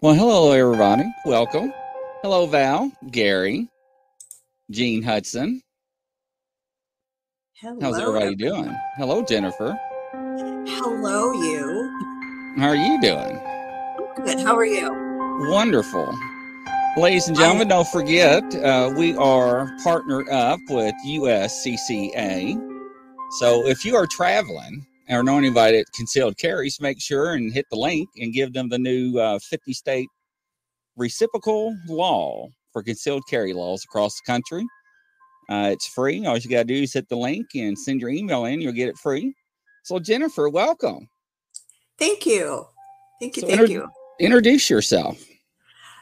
Well, 0.00 0.14
hello, 0.14 0.52
everybody. 0.52 1.12
Welcome. 1.24 1.72
Hello, 2.22 2.46
Val, 2.46 2.92
Gary, 3.10 3.68
Gene 4.70 5.02
Hudson. 5.02 5.60
Hello. 7.60 7.78
How's 7.80 7.98
everybody 7.98 8.36
doing? 8.36 8.72
Hello, 8.96 9.24
Jennifer. 9.24 9.76
Hello, 10.12 11.32
you. 11.32 12.00
How 12.58 12.68
are 12.68 12.76
you 12.76 13.00
doing? 13.00 13.40
I'm 13.98 14.24
good. 14.24 14.40
How 14.40 14.56
are 14.56 14.64
you? 14.64 14.88
Wonderful. 15.50 16.14
Ladies 16.96 17.28
and 17.28 17.36
gentlemen, 17.36 17.68
don't 17.68 17.88
forget, 17.88 18.44
uh, 18.56 18.92
we 18.96 19.16
are 19.16 19.68
partnered 19.82 20.28
up 20.28 20.60
with 20.70 20.94
USCCA. 21.06 22.56
So 23.40 23.66
if 23.66 23.84
you 23.84 23.96
are 23.96 24.06
traveling 24.06 24.86
or 25.08 25.28
anybody 25.30 25.78
that 25.78 25.92
concealed 25.94 26.36
carries, 26.36 26.80
make 26.80 27.00
sure 27.00 27.32
and 27.32 27.52
hit 27.52 27.66
the 27.70 27.76
link 27.76 28.08
and 28.18 28.32
give 28.32 28.52
them 28.52 28.68
the 28.68 28.78
new 28.78 29.18
uh, 29.18 29.38
50 29.38 29.72
state 29.72 30.08
reciprocal 30.96 31.74
law 31.88 32.48
for 32.72 32.82
concealed 32.82 33.22
carry 33.28 33.52
laws 33.52 33.84
across 33.84 34.14
the 34.16 34.26
country. 34.26 34.66
Uh, 35.48 35.70
it's 35.72 35.86
free. 35.88 36.26
All 36.26 36.36
you 36.36 36.50
got 36.50 36.58
to 36.58 36.64
do 36.64 36.82
is 36.82 36.92
hit 36.92 37.08
the 37.08 37.16
link 37.16 37.46
and 37.54 37.78
send 37.78 38.00
your 38.00 38.10
email 38.10 38.44
in. 38.44 38.60
You'll 38.60 38.72
get 38.72 38.88
it 38.88 38.98
free. 38.98 39.34
So, 39.84 39.98
Jennifer, 39.98 40.50
welcome. 40.50 41.08
Thank 41.98 42.26
you. 42.26 42.66
Thank 43.18 43.36
you. 43.36 43.40
So 43.42 43.48
thank 43.48 43.60
inter- 43.62 43.72
you. 43.72 43.88
Introduce 44.20 44.68
yourself. 44.68 45.24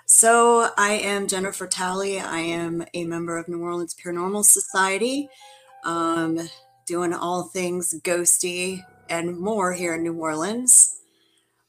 So, 0.06 0.70
I 0.76 0.92
am 0.94 1.28
Jennifer 1.28 1.68
Talley. 1.68 2.18
I 2.18 2.38
am 2.38 2.84
a 2.92 3.04
member 3.04 3.38
of 3.38 3.46
New 3.48 3.60
Orleans 3.60 3.94
Paranormal 3.94 4.44
Society, 4.44 5.28
um, 5.84 6.48
doing 6.86 7.12
all 7.12 7.44
things 7.44 7.94
ghosty 8.02 8.84
and 9.08 9.38
more 9.38 9.72
here 9.72 9.94
in 9.94 10.02
New 10.02 10.14
Orleans. 10.14 11.00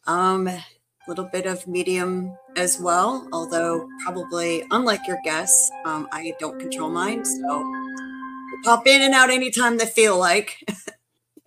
Um, 0.05 0.47
a 0.47 0.63
little 1.07 1.25
bit 1.31 1.45
of 1.45 1.67
medium 1.67 2.35
as 2.57 2.79
well, 2.79 3.27
although 3.31 3.87
probably 4.03 4.63
unlike 4.71 5.01
your 5.07 5.19
guests, 5.23 5.71
um, 5.85 6.07
I 6.11 6.33
don't 6.39 6.59
control 6.59 6.89
mine. 6.89 7.23
So, 7.25 7.73
pop 8.63 8.87
in 8.87 9.01
and 9.01 9.13
out 9.13 9.29
anytime 9.29 9.77
they 9.77 9.85
feel 9.85 10.17
like. 10.17 10.57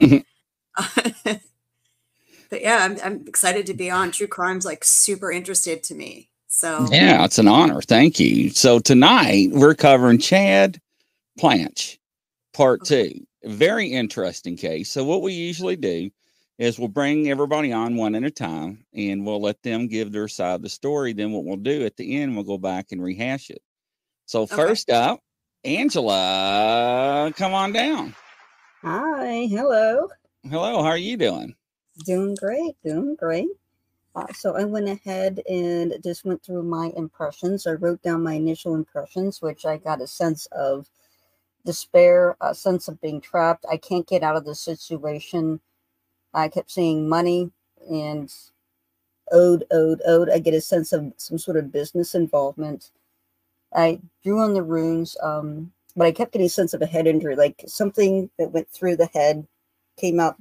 Mhm. 0.01 0.25
but 2.51 2.61
yeah, 2.63 2.79
I'm, 2.83 2.99
I'm 3.05 3.27
excited 3.27 3.67
to 3.67 3.75
be 3.75 3.91
on. 3.91 4.11
True 4.13 4.27
crime's 4.27 4.65
like 4.65 4.83
super 4.85 5.31
interested 5.31 5.83
to 5.85 5.95
me. 5.95 6.31
So 6.49 6.89
Yeah, 6.91 7.25
it's 7.25 7.39
an 7.39 7.49
honor. 7.49 7.81
Thank 7.83 8.19
you. 8.19 8.51
So 8.51 8.79
tonight 8.79 9.51
we're 9.53 9.75
covering 9.75 10.19
Chad 10.19 10.81
Pallansch, 11.39 11.99
part 12.55 12.83
Okay. 12.83 13.13
two. 13.13 13.27
A 13.45 13.49
Very 13.49 13.89
interesting 13.89 14.57
case. 14.57 14.91
So 14.91 15.05
what 15.05 15.23
we 15.23 15.33
usually 15.33 15.77
do 15.77 16.11
is 16.59 16.79
we'll 16.79 16.89
bring 16.89 17.31
everybody 17.31 17.73
on 17.73 17.97
one 17.97 18.15
at 18.15 18.23
a 18.23 18.31
time 18.31 18.85
and 18.95 19.25
we'll 19.25 19.41
let 19.41 19.63
them 19.63 19.89
give 19.89 20.13
their 20.13 20.29
side 20.29 20.57
of 20.57 20.63
the 20.63 20.69
story. 20.69 21.15
Then 21.15 21.33
what 21.33 21.45
we'll 21.45 21.57
do 21.57 21.87
at 21.87 21.97
the 21.97 22.21
end, 22.21 22.35
we'll 22.35 22.45
go 22.45 22.59
back 22.59 22.93
and 22.93 23.03
rehash 23.03 23.49
it. 23.49 23.63
So 24.27 24.47
first 24.47 24.91
up, 24.91 25.21
Angela, 25.65 27.33
come 27.37 27.55
on 27.55 27.73
down. 27.73 28.15
Hi, 28.83 29.47
hello. 29.51 30.09
Hello, 30.49 30.83
how 30.83 30.91
are 30.91 30.97
you 30.99 31.17
doing? 31.17 31.55
Doing 32.05 32.35
great, 32.35 32.77
doing 32.85 33.17
great. 33.19 33.49
Uh, 34.15 34.27
so 34.33 34.57
I 34.57 34.65
went 34.65 34.89
ahead 34.89 35.41
and 35.49 35.95
just 36.03 36.25
went 36.25 36.43
through 36.43 36.63
my 36.65 36.93
impressions. 36.97 37.67
I 37.67 37.73
wrote 37.73 38.03
down 38.03 38.23
my 38.23 38.35
initial 38.35 38.75
impressions, 38.75 39.41
which 39.41 39.65
I 39.65 39.77
got 39.77 40.01
a 40.01 40.07
sense 40.07 40.47
of 40.53 40.89
despair, 41.65 42.37
a 42.41 42.55
sense 42.55 42.89
of 42.89 43.01
being 43.01 43.21
trapped. 43.21 43.67
I 43.71 43.77
can't 43.79 44.07
get 44.09 44.23
out 44.23 44.37
of 44.37 44.45
the 44.45 44.55
situation. 44.55 45.61
I 46.35 46.49
kept 46.49 46.71
seeing 46.71 47.09
money 47.09 47.51
and 47.91 48.33
owed, 49.33 49.65
owed, 49.73 50.03
owed. 50.07 50.31
I 50.31 50.39
get 50.41 50.55
a 50.55 50.61
sense 50.61 50.93
of 50.93 51.13
some 51.19 51.39
sort 51.39 51.57
of 51.59 51.73
business 51.73 52.15
involvement. 52.15 52.93
I 53.75 54.01
drew 54.25 54.41
on 54.41 54.55
the 54.55 54.63
runes, 54.63 55.17
um, 55.23 55.73
but 55.97 56.07
I 56.07 56.13
kept 56.13 56.33
getting 56.33 56.47
a 56.47 56.51
sense 56.51 56.75
of 56.75 56.83
a 56.83 56.87
head 56.87 57.07
injury, 57.07 57.37
like 57.37 57.65
something 57.67 58.31
that 58.39 58.53
went 58.53 58.69
through 58.71 58.97
the 58.97 59.11
head 59.15 59.47
came 59.99 60.21
out 60.21 60.37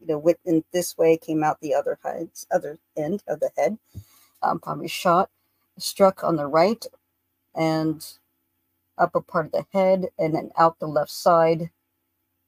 you 0.00 0.08
know, 0.08 0.18
went 0.18 0.38
in 0.44 0.64
this 0.72 0.96
way, 0.98 1.16
came 1.16 1.44
out 1.44 1.60
the 1.60 1.74
other 1.74 1.98
heads, 2.04 2.46
other 2.52 2.78
end 2.96 3.22
of 3.28 3.40
the 3.40 3.50
head. 3.56 3.78
Um, 4.42 4.60
probably 4.60 4.88
shot, 4.88 5.30
struck 5.78 6.24
on 6.24 6.36
the 6.36 6.46
right 6.46 6.84
and 7.56 8.06
upper 8.98 9.20
part 9.20 9.46
of 9.46 9.52
the 9.52 9.66
head, 9.72 10.08
and 10.18 10.34
then 10.34 10.50
out 10.58 10.78
the 10.78 10.86
left 10.86 11.10
side, 11.10 11.70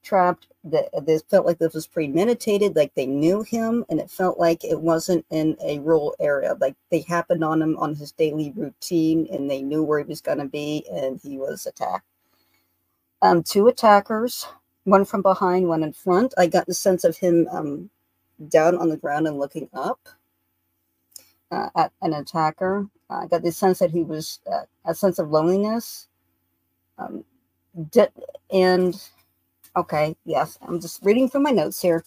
trapped. 0.03 0.47
That 0.63 0.89
this 1.05 1.23
felt 1.29 1.45
like 1.45 1.59
this 1.59 1.75
was 1.75 1.87
premeditated, 1.87 2.75
like 2.75 2.93
they 2.95 3.05
knew 3.05 3.43
him, 3.43 3.85
and 3.89 3.99
it 3.99 4.09
felt 4.09 4.39
like 4.39 4.63
it 4.63 4.81
wasn't 4.81 5.25
in 5.29 5.57
a 5.63 5.79
rural 5.79 6.15
area. 6.19 6.55
Like 6.59 6.75
they 6.91 7.01
happened 7.01 7.43
on 7.43 7.61
him 7.61 7.77
on 7.77 7.95
his 7.95 8.11
daily 8.11 8.51
routine, 8.55 9.27
and 9.31 9.49
they 9.49 9.61
knew 9.61 9.83
where 9.83 9.99
he 9.99 10.05
was 10.05 10.21
going 10.21 10.39
to 10.39 10.45
be, 10.45 10.85
and 10.91 11.19
he 11.21 11.37
was 11.37 11.65
attacked. 11.65 12.05
Um, 13.21 13.43
two 13.43 13.67
attackers 13.67 14.47
one 14.85 15.03
from 15.03 15.21
behind, 15.21 15.67
one 15.67 15.83
in 15.83 15.91
front. 15.91 16.33
I 16.37 16.47
got 16.47 16.67
the 16.67 16.73
sense 16.73 17.03
of 17.03 17.17
him 17.17 17.47
um, 17.51 17.89
down 18.47 18.77
on 18.77 18.89
the 18.89 18.97
ground 18.97 19.27
and 19.27 19.37
looking 19.37 19.67
up 19.73 19.99
uh, 21.51 21.69
at 21.75 21.91
an 22.01 22.13
attacker. 22.13 22.87
I 23.09 23.27
got 23.27 23.43
the 23.43 23.51
sense 23.51 23.79
that 23.79 23.91
he 23.91 24.03
was 24.03 24.39
uh, 24.51 24.65
a 24.85 24.95
sense 24.95 25.19
of 25.19 25.29
loneliness. 25.29 26.07
Um, 26.97 27.23
and 28.51 29.01
okay, 29.75 30.15
yes, 30.25 30.57
I'm 30.61 30.81
just 30.81 31.03
reading 31.03 31.29
from 31.29 31.43
my 31.43 31.51
notes 31.51 31.81
here. 31.81 32.03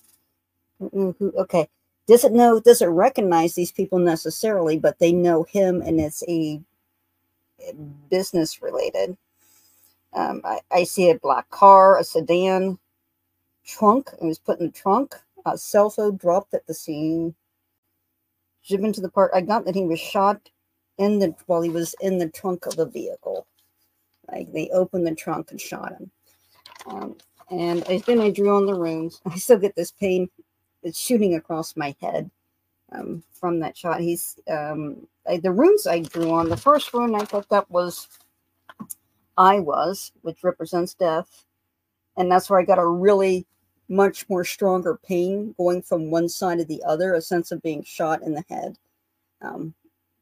Okay, 0.81 1.69
doesn't 2.06 2.35
know, 2.35 2.61
doesn't 2.61 2.90
recognize 2.90 3.55
these 3.55 3.73
people 3.73 3.99
necessarily, 3.99 4.79
but 4.79 4.99
they 4.99 5.12
know 5.12 5.44
him, 5.44 5.82
and 5.82 6.00
it's 6.00 6.23
a 6.29 6.61
business 8.11 8.62
related. 8.62 9.17
Um, 10.14 10.43
I, 10.44 10.61
I 10.73 10.85
see 10.85 11.11
a 11.11 11.19
black 11.19 11.50
car, 11.50 11.99
a 11.99 12.05
sedan, 12.05 12.79
trunk. 13.67 14.11
It 14.20 14.25
was 14.25 14.38
put 14.38 14.61
in 14.61 14.67
the 14.69 14.73
trunk. 14.73 15.17
A 15.46 15.58
cell 15.58 15.90
phone 15.90 16.17
dropped 16.17 16.55
at 16.55 16.67
the 16.67 16.75
scene. 16.75 17.35
Driven 18.69 18.93
to 18.94 19.00
the 19.00 19.11
park. 19.11 19.32
I 19.35 19.43
got 19.43 19.67
that 19.67 19.75
he 19.75 19.85
was 19.85 20.00
shot 20.00 20.50
in 20.99 21.19
the 21.19 21.35
while 21.46 21.62
he 21.62 21.70
was 21.70 21.94
in 22.00 22.19
the 22.19 22.29
trunk 22.31 22.67
of 22.67 22.79
a 22.79 22.87
vehicle. 22.87 23.47
Like 24.30 24.52
they 24.52 24.69
opened 24.70 25.06
the 25.06 25.14
trunk 25.14 25.50
and 25.50 25.60
shot 25.60 25.92
him. 25.92 26.10
Um, 26.86 27.16
and 27.50 27.82
then 27.82 28.20
I 28.20 28.30
drew 28.30 28.54
on 28.54 28.66
the 28.66 28.75
runes. 28.75 29.20
I 29.26 29.36
still 29.36 29.58
get 29.58 29.75
this 29.75 29.90
pain. 29.90 30.28
It's 30.82 30.98
shooting 30.98 31.34
across 31.34 31.76
my 31.76 31.94
head 32.00 32.30
um, 32.92 33.22
from 33.32 33.60
that 33.60 33.76
shot. 33.76 34.00
He's 34.00 34.38
um, 34.48 35.06
I, 35.28 35.38
the 35.38 35.52
runes 35.52 35.86
I 35.86 36.00
drew 36.00 36.30
on. 36.30 36.48
The 36.48 36.56
first 36.56 36.92
rune 36.92 37.14
I 37.14 37.25
picked 37.25 37.52
up 37.52 37.70
was 37.70 38.08
I 39.36 39.60
was, 39.60 40.12
which 40.22 40.44
represents 40.44 40.94
death. 40.94 41.44
And 42.16 42.30
that's 42.30 42.50
where 42.50 42.60
I 42.60 42.64
got 42.64 42.78
a 42.78 42.86
really 42.86 43.46
much 43.88 44.28
more 44.28 44.44
stronger 44.44 44.98
pain 45.06 45.54
going 45.56 45.82
from 45.82 46.10
one 46.10 46.28
side 46.28 46.58
to 46.58 46.64
the 46.64 46.82
other, 46.86 47.14
a 47.14 47.22
sense 47.22 47.52
of 47.52 47.62
being 47.62 47.82
shot 47.82 48.22
in 48.22 48.34
the 48.34 48.44
head. 48.48 48.76
Um, 49.40 49.75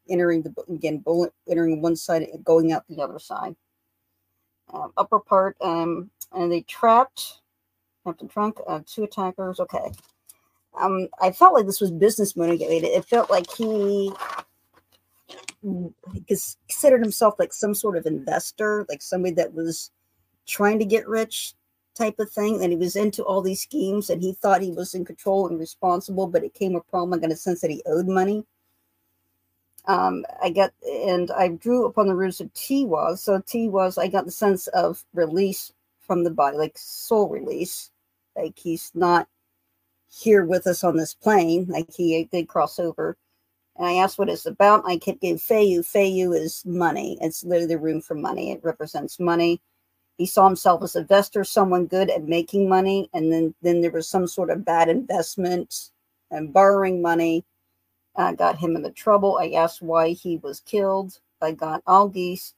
entering 0.09 0.41
the 0.41 0.53
again 0.69 0.99
bullet 0.99 1.33
entering 1.49 1.81
one 1.81 1.95
side 1.95 2.27
going 2.43 2.71
out 2.71 2.85
the 2.87 3.01
other 3.01 3.19
side. 3.19 3.55
Um, 4.73 4.91
upper 4.97 5.19
part, 5.19 5.55
um, 5.61 6.09
and 6.33 6.51
they 6.51 6.61
trapped, 6.61 7.39
trapped 8.03 8.21
in 8.21 8.27
trunk, 8.27 8.57
uh, 8.67 8.81
two 8.85 9.03
attackers. 9.03 9.59
Okay. 9.61 9.91
Um, 10.79 11.07
I 11.21 11.31
felt 11.31 11.53
like 11.53 11.65
this 11.65 11.79
was 11.81 11.91
business 11.91 12.35
motivated. 12.35 12.89
It 12.89 13.05
felt 13.05 13.29
like 13.29 13.49
he 13.51 14.11
he 16.13 16.23
considered 16.27 17.01
himself 17.01 17.35
like 17.39 17.53
some 17.53 17.73
sort 17.73 17.97
of 17.97 18.05
investor, 18.05 18.85
like 18.89 19.01
somebody 19.01 19.33
that 19.35 19.53
was 19.53 19.91
trying 20.45 20.79
to 20.79 20.85
get 20.85 21.07
rich 21.07 21.53
type 21.95 22.19
of 22.19 22.29
thing. 22.29 22.61
And 22.61 22.71
he 22.71 22.77
was 22.77 22.95
into 22.95 23.23
all 23.23 23.41
these 23.41 23.61
schemes 23.61 24.09
and 24.09 24.21
he 24.21 24.33
thought 24.33 24.61
he 24.61 24.71
was 24.71 24.93
in 24.93 25.03
control 25.03 25.47
and 25.47 25.59
responsible, 25.59 26.27
but 26.27 26.43
it 26.43 26.53
came 26.53 26.75
a 26.75 26.81
problem. 26.81 27.17
I 27.17 27.21
got 27.21 27.31
a 27.31 27.35
sense 27.35 27.61
that 27.61 27.71
he 27.71 27.81
owed 27.85 28.07
money. 28.07 28.45
Um, 29.87 30.25
I 30.43 30.49
got, 30.49 30.73
and 30.85 31.31
I 31.31 31.47
drew 31.49 31.85
upon 31.85 32.07
the 32.07 32.15
roots 32.15 32.41
of 32.41 32.53
Tiwaz. 32.53 33.19
So 33.19 33.39
Tiwaz, 33.39 33.97
I 33.97 34.07
got 34.07 34.25
the 34.25 34.31
sense 34.31 34.67
of 34.67 35.03
release 35.13 35.71
from 36.01 36.23
the 36.23 36.31
body, 36.31 36.57
like 36.57 36.77
soul 36.77 37.29
release. 37.29 37.89
Like 38.35 38.57
he's 38.57 38.91
not 38.93 39.27
here 40.09 40.45
with 40.45 40.67
us 40.67 40.83
on 40.83 40.97
this 40.97 41.13
plane. 41.13 41.65
Like 41.69 41.91
he 41.93 42.23
did 42.31 42.47
cross 42.47 42.79
over. 42.79 43.17
And 43.77 43.87
I 43.87 43.93
asked 43.93 44.17
what 44.17 44.29
it's 44.29 44.45
about. 44.45 44.83
I 44.85 44.97
kept 44.97 45.21
getting 45.21 45.37
Fehu. 45.37 45.79
Fehu 45.79 46.35
is 46.35 46.65
money. 46.65 47.17
It's 47.21 47.43
literally 47.43 47.67
the 47.67 47.79
room 47.79 48.01
for 48.01 48.15
money. 48.15 48.51
It 48.51 48.63
represents 48.63 49.19
money. 49.19 49.61
He 50.17 50.25
saw 50.25 50.47
himself 50.47 50.81
as 50.81 50.95
an 50.95 51.03
investor, 51.03 51.43
someone 51.43 51.85
good 51.85 52.09
at 52.09 52.23
making 52.23 52.67
money. 52.67 53.09
And 53.13 53.31
then, 53.31 53.53
then 53.61 53.81
there 53.81 53.91
was 53.91 54.07
some 54.07 54.27
sort 54.27 54.49
of 54.49 54.65
bad 54.65 54.89
investment 54.89 55.91
and 56.31 56.51
borrowing 56.51 57.01
money. 57.01 57.45
Uh, 58.17 58.31
got 58.31 58.57
him 58.57 58.75
into 58.75 58.89
trouble. 58.91 59.37
I 59.39 59.51
asked 59.51 59.81
why 59.81 60.09
he 60.09 60.37
was 60.37 60.61
killed. 60.61 61.19
I 61.39 61.51
got 61.51 61.85
Algiz, 61.85 62.53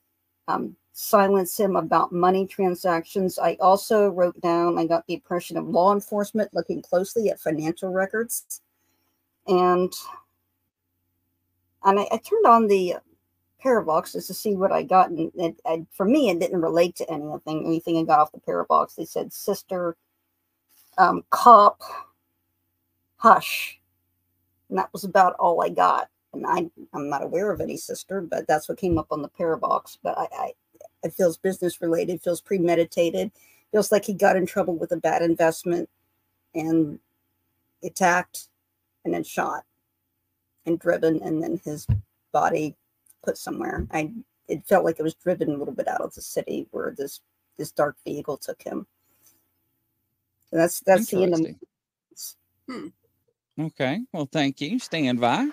um, 0.48 0.76
silence 0.94 1.60
him 1.60 1.76
about 1.76 2.14
money 2.14 2.48
transactions. 2.48 3.38
I 3.38 3.58
also 3.60 4.10
wrote 4.10 4.40
down, 4.40 4.80
I 4.80 4.86
got 4.86 5.06
the 5.06 5.16
impression 5.16 5.58
of 5.58 5.68
law 5.68 5.94
enforcement 5.94 6.54
looking 6.54 6.82
closely 6.82 7.30
at 7.30 7.40
financial 7.40 7.92
records. 7.92 8.62
And 9.48 9.94
and 11.84 12.00
I, 12.00 12.08
I 12.12 12.18
turned 12.18 12.46
on 12.46 12.68
the 12.68 12.96
Parabox 13.64 14.14
just 14.14 14.28
to 14.28 14.34
see 14.34 14.56
what 14.56 14.72
I 14.72 14.84
got, 14.84 15.10
and 15.10 15.32
I, 15.66 15.86
for 15.92 16.06
me, 16.06 16.30
it 16.30 16.40
didn't 16.40 16.62
relate 16.62 16.96
to 16.98 17.10
anything. 17.12 17.66
Anything 17.66 17.98
I 17.98 18.04
got 18.04 18.20
off 18.20 18.32
the 18.32 18.40
Parabox, 18.40 18.96
they 18.96 19.06
said 19.06 19.34
sister, 19.34 19.98
um, 20.98 21.24
cop, 21.30 21.82
hush, 23.18 23.79
and 24.70 24.78
that 24.78 24.92
was 24.94 25.04
about 25.04 25.36
all 25.40 25.62
I 25.64 25.70
got. 25.70 26.10
And 26.34 26.46
I, 26.46 26.70
I'm 26.94 27.10
not 27.10 27.24
aware 27.24 27.52
of 27.52 27.60
any 27.60 27.76
sister, 27.76 28.22
but 28.22 28.48
that's 28.48 28.70
what 28.70 28.78
came 28.78 28.98
up 28.98 29.08
on 29.12 29.22
the 29.22 29.30
Parabox. 29.30 29.98
But 30.04 30.18
I, 30.18 30.28
I 30.32 30.52
it 31.04 31.14
feels 31.14 31.38
business 31.38 31.82
related, 31.82 32.22
feels 32.22 32.42
premeditated, 32.42 33.32
feels 33.72 33.92
like 33.92 34.06
he 34.06 34.14
got 34.14 34.36
in 34.36 34.46
trouble 34.46 34.76
with 34.76 34.92
a 34.92 34.98
bad 34.98 35.22
investment 35.22 35.90
and 36.54 37.00
attacked 37.84 38.48
and 39.06 39.14
then 39.14 39.24
shot 39.24 39.64
and 40.66 40.80
driven, 40.80 41.22
and 41.24 41.42
then 41.42 41.60
his 41.64 41.88
body 42.32 42.76
put 43.24 43.38
somewhere. 43.38 43.88
I 43.92 44.12
it 44.48 44.66
felt 44.68 44.84
like 44.86 45.00
it 45.00 45.04
was 45.04 45.16
driven 45.16 45.50
a 45.50 45.58
little 45.58 45.74
bit 45.74 45.88
out 45.88 46.02
of 46.02 46.14
the 46.14 46.22
city 46.22 46.68
where 46.72 46.94
this 46.96 47.22
this 47.58 47.72
dark 47.72 47.96
vehicle 48.06 48.38
took 48.38 48.62
him. 48.62 48.86
So 50.50 50.58
that's 50.58 50.80
that's 50.82 51.08
the 51.08 51.24
end 51.24 51.34
of. 51.34 51.56
Hmm. 52.68 52.88
Okay. 53.60 54.02
Well, 54.14 54.30
thank 54.32 54.62
you. 54.62 54.80
Stand 54.80 55.20
by. 55.20 55.50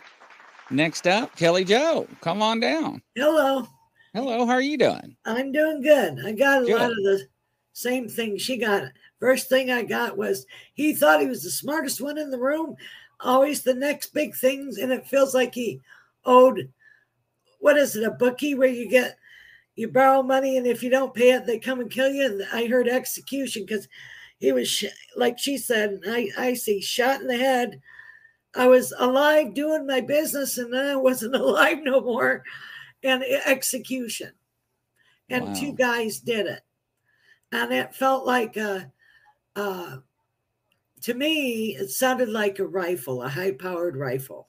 Next 0.70 1.06
up, 1.06 1.34
Kelly 1.36 1.64
Joe. 1.64 2.06
Come 2.20 2.40
on 2.40 2.60
down. 2.60 3.02
Hello. 3.14 3.66
Hello. 4.14 4.46
How 4.46 4.52
are 4.52 4.60
you 4.60 4.78
doing? 4.78 5.16
I'm 5.24 5.50
doing 5.52 5.82
good. 5.82 6.24
I 6.24 6.32
got 6.32 6.62
a 6.62 6.66
good. 6.66 6.78
lot 6.78 6.90
of 6.90 6.96
the 6.96 7.26
same 7.72 8.08
thing 8.08 8.38
she 8.38 8.56
got. 8.56 8.84
First 9.18 9.48
thing 9.48 9.70
I 9.70 9.82
got 9.82 10.16
was 10.16 10.46
he 10.74 10.94
thought 10.94 11.20
he 11.20 11.26
was 11.26 11.42
the 11.42 11.50
smartest 11.50 12.00
one 12.00 12.18
in 12.18 12.30
the 12.30 12.38
room. 12.38 12.76
Always 13.20 13.62
the 13.62 13.74
next 13.74 14.14
big 14.14 14.36
things, 14.36 14.78
and 14.78 14.92
it 14.92 15.06
feels 15.06 15.34
like 15.34 15.54
he 15.54 15.80
owed 16.24 16.70
what 17.60 17.76
is 17.76 17.96
it, 17.96 18.04
a 18.04 18.10
bookie 18.10 18.54
where 18.54 18.68
you 18.68 18.88
get 18.88 19.16
you 19.74 19.88
borrow 19.88 20.22
money 20.22 20.56
and 20.56 20.66
if 20.66 20.82
you 20.82 20.90
don't 20.90 21.14
pay 21.14 21.32
it, 21.32 21.46
they 21.46 21.58
come 21.58 21.80
and 21.80 21.90
kill 21.90 22.08
you. 22.08 22.24
And 22.24 22.42
I 22.52 22.66
heard 22.66 22.88
execution 22.88 23.64
because 23.66 23.88
he 24.38 24.52
was 24.52 24.68
sh- 24.68 24.84
like 25.16 25.38
she 25.38 25.58
said, 25.58 26.00
I, 26.06 26.30
I 26.38 26.54
see 26.54 26.80
shot 26.80 27.20
in 27.20 27.26
the 27.26 27.36
head. 27.36 27.80
I 28.56 28.66
was 28.66 28.92
alive 28.98 29.54
doing 29.54 29.86
my 29.86 30.00
business 30.00 30.58
and 30.58 30.72
then 30.72 30.86
I 30.86 30.96
wasn't 30.96 31.34
alive 31.36 31.78
no 31.82 32.00
more. 32.00 32.42
And 33.02 33.22
execution. 33.44 34.32
And 35.28 35.46
wow. 35.46 35.54
two 35.54 35.72
guys 35.72 36.18
did 36.18 36.46
it. 36.46 36.62
And 37.52 37.72
it 37.72 37.94
felt 37.94 38.26
like 38.26 38.56
a, 38.56 38.90
uh, 39.54 39.98
to 41.02 41.14
me, 41.14 41.76
it 41.76 41.90
sounded 41.90 42.28
like 42.28 42.58
a 42.58 42.66
rifle, 42.66 43.22
a 43.22 43.28
high 43.28 43.52
powered 43.52 43.96
rifle. 43.96 44.48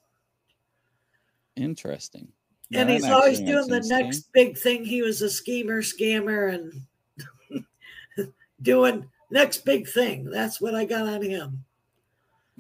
Interesting 1.56 2.32
and 2.74 2.90
he's 2.90 3.06
always 3.06 3.40
doing 3.40 3.68
the 3.68 3.86
next 3.88 4.32
big 4.34 4.58
thing. 4.58 4.84
He 4.84 5.02
was 5.02 5.22
a 5.22 5.30
schemer, 5.30 5.82
scammer, 5.82 6.54
and 6.54 8.34
doing 8.62 9.10
next 9.32 9.64
big 9.64 9.88
thing. 9.88 10.26
That's 10.26 10.60
what 10.60 10.76
I 10.76 10.86
got 10.86 11.08
on 11.08 11.22
him. 11.22 11.64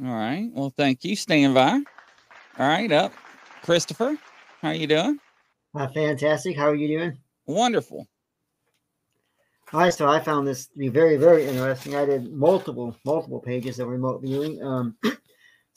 All 0.04 0.14
right. 0.14 0.50
Well, 0.54 0.74
thank 0.76 1.04
you. 1.04 1.16
Stand 1.16 1.54
by. 1.54 1.82
All 2.60 2.68
right, 2.68 2.92
up. 2.92 3.14
Christopher, 3.64 4.18
how 4.62 4.70
are 4.70 4.74
you 4.74 4.88
doing? 4.88 5.20
Uh, 5.76 5.88
fantastic. 5.90 6.56
How 6.56 6.70
are 6.70 6.76
you 6.76 6.88
doing? 6.88 7.18
Wonderful. 7.46 8.08
All 9.74 9.80
right, 9.82 9.94
so 9.94 10.08
I 10.08 10.20
found 10.20 10.48
this 10.48 10.68
to 10.68 10.78
be 10.78 10.88
very, 10.88 11.18
very 11.18 11.46
interesting. 11.46 11.96
I 11.96 12.06
did 12.06 12.32
multiple, 12.32 12.96
multiple 13.04 13.42
pages 13.42 13.80
of 13.80 13.90
remote 13.90 14.22
viewing. 14.22 14.64
Um, 14.64 14.98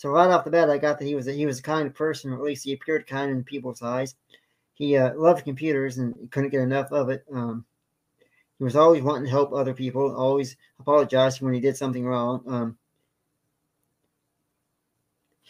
So 0.01 0.09
right 0.09 0.31
off 0.31 0.47
the 0.47 0.51
bat, 0.51 0.71
I 0.71 0.79
got 0.79 0.99
that 0.99 1.05
he 1.05 1.15
was 1.15 1.29
a, 1.29 1.33
he 1.33 1.45
was 1.45 1.59
a 1.59 1.63
kind 1.63 1.95
person, 1.95 2.33
or 2.33 2.37
at 2.37 2.43
least 2.43 2.65
he 2.65 2.73
appeared 2.73 3.07
kind 3.07 3.31
in 3.31 3.45
people's 3.45 3.83
eyes. 3.83 4.15
He 4.73 4.97
uh, 4.97 5.13
loved 5.15 5.45
computers 5.45 5.99
and 5.99 6.31
couldn't 6.31 6.49
get 6.49 6.63
enough 6.63 6.91
of 6.91 7.11
it. 7.11 7.23
Um, 7.31 7.67
he 8.57 8.65
was 8.65 8.77
always 8.77 9.03
wanting 9.03 9.25
to 9.25 9.31
help 9.31 9.53
other 9.53 9.75
people, 9.75 10.17
always 10.17 10.57
apologizing 10.79 11.45
when 11.45 11.53
he 11.53 11.61
did 11.61 11.77
something 11.77 12.07
wrong. 12.07 12.43
Um, 12.47 12.79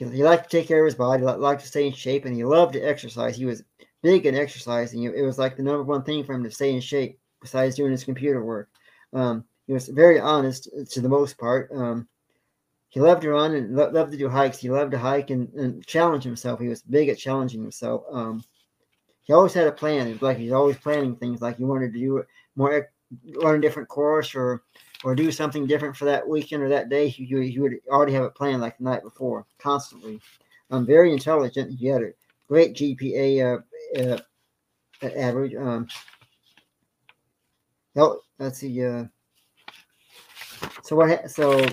he, 0.01 0.17
he, 0.17 0.25
liked 0.25 0.51
to 0.51 0.57
take 0.57 0.67
care 0.67 0.81
of 0.81 0.87
his 0.87 0.95
body, 0.95 1.23
liked 1.23 1.61
to 1.61 1.69
stay 1.69 1.87
in 1.87 1.93
shape, 1.93 2.25
and 2.25 2.35
he 2.35 2.43
loved 2.43 2.73
to 2.73 2.81
exercise. 2.81 3.37
He 3.37 3.45
was 3.45 3.63
big 4.03 4.25
in 4.25 4.35
exercising. 4.35 5.03
It 5.03 5.23
was 5.23 5.39
like 5.39 5.57
the 5.57 5.63
number 5.63 5.83
one 5.83 6.03
thing 6.03 6.25
for 6.25 6.33
him 6.33 6.43
to 6.45 6.51
stay 6.51 6.73
in 6.73 6.81
shape, 6.81 7.19
besides 7.43 7.77
doing 7.77 7.91
his 7.91 8.05
computer 8.05 8.43
work. 8.43 8.71
Um, 9.13 9.45
he 9.67 9.75
was 9.75 9.89
very 9.89 10.19
honest 10.19 10.71
to 10.91 11.01
the 11.03 11.09
most 11.09 11.37
part. 11.37 11.71
Um, 11.75 12.09
he 12.89 12.99
loved 12.99 13.23
to 13.23 13.31
run 13.31 13.55
and 13.55 13.77
lo- 13.77 13.91
loved 13.91 14.13
to 14.13 14.19
do 14.19 14.31
hikes. 14.31 14.59
He 14.59 14.71
loved 14.71 14.93
to 14.93 14.99
hike 14.99 15.29
and, 15.29 15.53
and 15.53 15.87
challenge 15.87 16.25
himself. 16.25 16.61
He 16.61 16.69
was 16.69 16.83
big 16.83 17.11
at 17.11 17.19
challenging 17.19 17.61
himself. 17.61 18.03
Um, 18.11 18.43
he 19.23 19.35
always 19.35 19.53
had 19.53 19.67
a 19.67 19.73
plan. 19.73 20.09
It 20.09 20.15
was 20.15 20.23
like 20.23 20.39
he's 20.39 20.53
always 20.53 20.79
planning 20.79 21.15
things. 21.15 21.43
Like 21.43 21.59
he 21.59 21.65
wanted 21.65 21.93
to 21.93 21.99
do 21.99 22.25
more, 22.57 22.89
learn 23.25 23.59
a 23.59 23.61
different 23.61 23.89
course 23.89 24.35
or 24.35 24.63
or 25.05 25.15
do 25.15 25.33
something 25.33 25.67
different 25.67 25.97
for 25.97 26.05
that 26.05 26.27
weekend 26.27 26.63
or 26.63 26.69
that 26.69 26.89
day. 26.89 27.07
you, 27.17 27.41
he 27.41 27.59
would 27.59 27.75
already 27.89 28.13
have 28.13 28.25
it 28.25 28.35
planned 28.35 28.61
like 28.61 28.79
the 28.79 28.85
night 28.85 29.03
before, 29.03 29.47
constantly. 29.59 30.21
I'm 30.71 30.79
um, 30.79 30.87
very 30.87 31.13
intelligent. 31.13 31.79
He 31.79 31.87
had 31.87 32.03
a 32.03 32.13
great 32.49 32.75
GPA 32.75 33.63
uh, 33.99 34.19
uh, 35.03 35.07
average. 35.17 35.55
Um, 35.55 35.89
oh, 37.97 38.21
let's 38.39 38.59
see. 38.59 38.85
Uh, 38.85 39.05
so 40.83 40.97
what? 40.97 41.31
So 41.31 41.67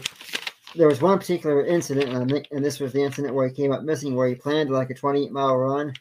there 0.76 0.88
was 0.88 1.02
one 1.02 1.20
particular 1.20 1.66
incident, 1.66 2.10
and 2.52 2.66
this 2.66 2.80
was 2.80 2.94
the 2.94 3.04
incident 3.04 3.36
where 3.36 3.48
he 3.48 3.54
came 3.54 3.72
up 3.72 3.84
missing, 3.84 4.16
where 4.16 4.28
he 4.28 4.36
planned 4.36 4.70
like 4.70 4.90
a 4.90 4.96
28 4.96 5.32
mile 5.32 5.58
run, 5.58 5.94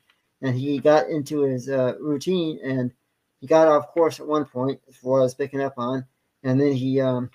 and 0.42 0.56
he 0.56 0.78
got 0.78 1.08
into 1.08 1.42
his 1.42 1.68
uh, 1.68 1.94
routine, 2.00 2.58
and 2.64 2.92
he 3.40 3.46
got 3.46 3.68
off 3.68 3.88
course 3.88 4.20
at 4.20 4.26
one 4.26 4.44
point, 4.44 4.80
I 4.88 5.06
was 5.06 5.34
picking 5.34 5.60
up 5.60 5.74
on, 5.76 6.06
and 6.46 6.60
then 6.60 6.72
he 6.72 7.00
um, 7.00 7.30